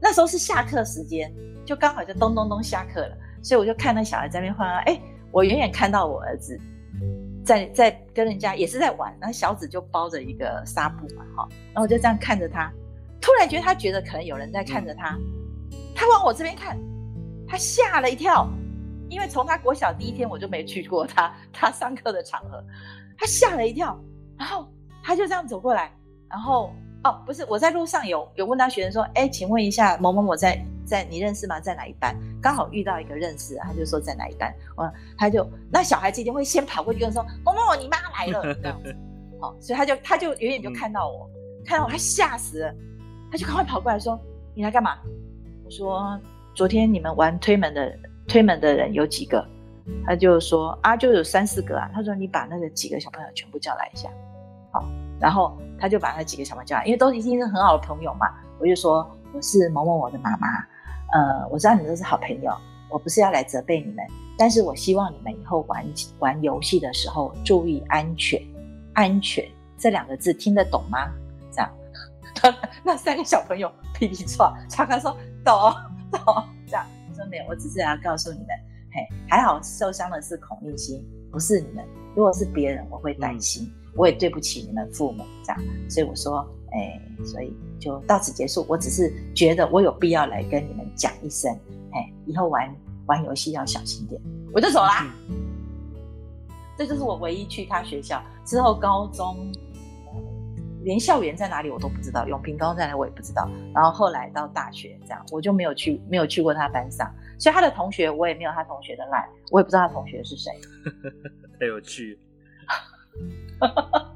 [0.00, 1.32] 那时候是下课时间，
[1.64, 4.78] 就刚好就咚咚咚下课了，所以我就看那小孩在那边晃啊。
[4.86, 6.58] 哎，我远远看到我儿子。
[7.44, 12.72] 在在跟人家也是在玩，然后小紫就包着一个纱布嘛，哈，然后我就这样看着他，
[13.20, 15.18] 突然觉得他觉得可能有人在看着他，
[15.92, 16.78] 他往我这边看，
[17.48, 18.48] 他吓了一跳，
[19.12, 22.64] 因为从他国小第一天我就没去过他他上课的场合，
[23.18, 23.98] 他吓了一跳，
[24.38, 24.66] 然后
[25.02, 25.92] 他就这样走过来，
[26.28, 26.72] 然后
[27.04, 30.60] 哦不是我在路上有有问他学生说，哎，请问一下某某某在。
[30.84, 31.60] 在你认识吗？
[31.60, 32.14] 在哪一班？
[32.42, 34.52] 刚好遇到一个认识，他就说在哪一班。
[34.76, 38.78] 嗯，他就那小孩子一定会先跑过去跟说：“某某某，你妈来了。”这样
[39.60, 42.74] 所以他就他就远远就看到我，嗯、看到我，他吓死了，
[43.30, 44.20] 他就赶快跑过来说
[44.54, 44.98] ：“你来干嘛？”
[45.64, 46.20] 我说
[46.52, 47.96] ：“昨天你们玩推门的
[48.26, 49.44] 推门的人有几个？”
[50.06, 54.08] 他就说：“啊，就有三四个啊。”他说：“你把那个几个小朋友全部叫来一下。”
[54.72, 54.84] 好，
[55.20, 58.28] 然后他就把那几个小朋友叫来，因为都已经是很好的朋友嘛。
[58.60, 60.48] 我就说：“我是某某某的妈妈。”
[61.12, 62.56] 呃，我知道你们都是好朋友，
[62.88, 63.96] 我不是要来责备你们，
[64.38, 65.84] 但是我希望你们以后玩
[66.20, 68.40] 玩游戏的时候注意安全，
[68.94, 69.44] 安全
[69.76, 71.12] 这两个字听得懂吗？
[71.50, 71.70] 这样，
[72.82, 75.14] 那三个小朋友噼里唰，超哥说
[75.44, 75.54] 懂
[76.10, 78.48] 懂，这样我说没有，我只是要告诉你们，
[78.90, 81.84] 嘿，还好受伤的是孔令心，不是你们，
[82.16, 86.48] 如果是别人，我会担心，我也对不起你们父母，这样，所以我说。
[86.74, 88.64] 哎，所以就到此结束。
[88.66, 91.54] 我只是觉得我有必要来跟你们讲一声，
[91.92, 94.18] 哎，以后玩玩游戏要小心点。
[94.54, 95.14] 我就走啦。
[95.28, 95.36] 嗯、
[96.78, 99.52] 这就是我唯一去他学校之后，高中
[100.84, 103.48] 连校园在哪里我都不知道，永平高中在哪里我也不知道。
[103.74, 110.50] 然后后来到大学这样，我就没有去，没有去过他班上，所以他的同学我也没有他同学的赖，我也不知道他同学是谁。
[111.60, 112.18] 太有趣。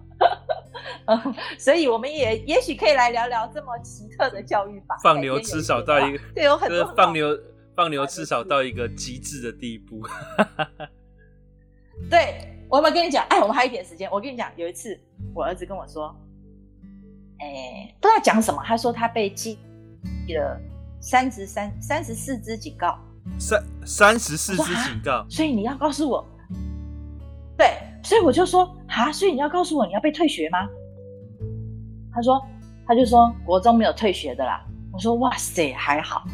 [1.59, 4.97] 所以我们也也许可以来聊聊这么奇特的教育法。
[5.03, 7.39] 放牛吃草到一个，对，有很多放牛
[7.77, 10.03] 放牛吃草到一个极致的地步。
[12.11, 14.11] 对，我们跟你讲，哎，我们还有一点时间。
[14.11, 14.99] 我跟你讲，有一次
[15.33, 16.15] 我儿子跟我说，
[17.39, 19.59] 哎，不知道讲什么，他说他被记
[20.29, 20.61] 了
[21.01, 22.99] 三十三三十四支警告，
[23.39, 26.27] 三三十四支警告，所以你要告诉我，
[27.57, 30.67] 对，所以我就说啊，所以你要告诉我你要被退学吗？
[32.13, 32.43] 他说，
[32.87, 34.65] 他就说国中没有退学的啦。
[34.91, 36.25] 我说哇塞，还好。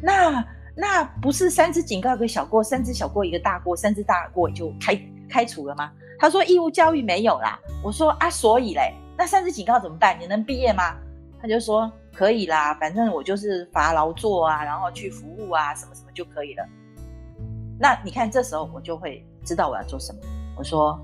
[0.00, 0.44] 那
[0.76, 4.96] 那不是三支警告一个小过，三支小过一个大过，三支大过就开
[5.28, 5.90] 开除了吗？
[6.20, 7.58] 他说义务教育没有啦。
[7.82, 10.18] 我说啊，所以嘞，那三次警告怎么办？
[10.18, 10.96] 你能毕业吗？
[11.40, 16.66] 他就说可以啦，反正我就是罚劳作啊，然后去服务啊，什么什么就可以了。
[17.78, 20.18] 那你看这时候我就会知道我要做什么。
[20.56, 21.00] 我说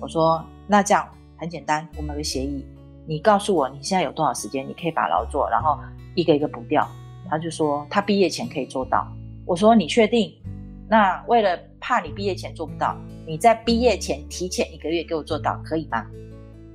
[0.00, 1.06] 我说那这样
[1.36, 2.64] 很简单，我们有个协议。
[3.06, 5.78] 你告诉我你现在有多少时间，你可以把劳作，然后
[6.14, 6.88] 一个一个补掉。
[7.28, 9.06] 他就说他毕业前可以做到。
[9.44, 10.32] 我说你确定？
[10.88, 12.96] 那为了怕你毕业前做不到，
[13.26, 16.06] 你在毕业前提前一个月给我做到，可以吗？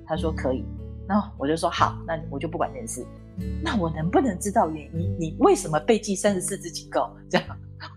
[0.05, 0.63] 他说可以。
[1.07, 3.05] 然后我就说好，那我就不管这件事。
[3.63, 5.15] 那我能不能知道原因？
[5.19, 7.11] 你为什么被记三十四支警告？
[7.29, 7.47] 这样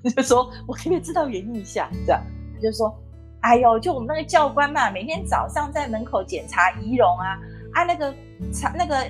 [0.02, 1.90] 我就说我可不可以知道原因一下？
[2.06, 2.22] 这样
[2.54, 2.92] 他就说
[3.40, 7.38] 哎呦，就我们那个教官嘛，每天早上在门口检查仪容啊。
[7.74, 8.14] 啊，那个
[8.74, 9.06] 那个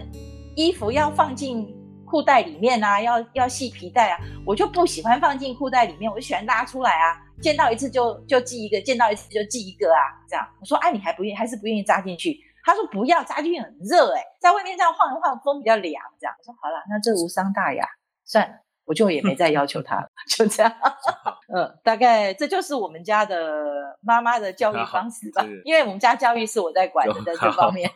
[0.56, 1.72] 衣服要放进
[2.04, 7.22] 裤袋里面啊，要要系皮带啊，我就不喜欢放进裤袋里面，我就喜欢拉出来啊。
[7.40, 10.44] 见到一次就就系一个，见到一次就系一个啊，这样。
[10.58, 12.40] 我说，哎、你还不愿意，还是不愿意扎进去？
[12.66, 16.34] 他说不要，家具很热、欸，哎，在外面这样晃一晃，风比较凉，这样。
[16.36, 17.86] 我说好了，那这无伤大雅，
[18.24, 18.54] 算了。
[18.84, 20.72] 我就也没再要求他了，就这样。
[21.52, 25.44] 嗯，大概这就是我们家的妈妈的教育方式吧。
[25.64, 27.90] 因为我们家教育是我在管的，在这方面。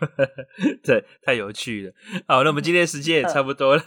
[0.83, 1.93] 对，太有趣了。
[2.27, 3.83] 好，那我们今天时间也差不多了，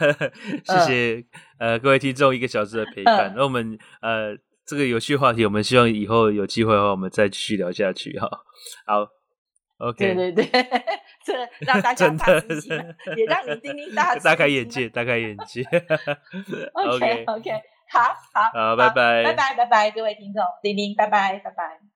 [0.64, 1.26] 谢谢
[1.60, 3.34] 呃各位听众一个小时的陪伴。
[3.36, 4.34] 那我们呃
[4.66, 8.30] 这个有趣话题，我们希望以后有机会的话，我们再继续聊下去哈。
[8.86, 9.06] 好
[9.90, 10.66] ，OK，对对对。
[11.26, 11.34] 这
[11.66, 12.08] 让大家
[13.16, 15.64] 也让你丁丁大大开眼界，大开眼界。
[16.74, 17.52] OK OK，
[17.90, 18.02] 好
[18.34, 21.93] 好好，拜拜，拜拜拜拜，各位听众，丁丁，拜拜拜拜。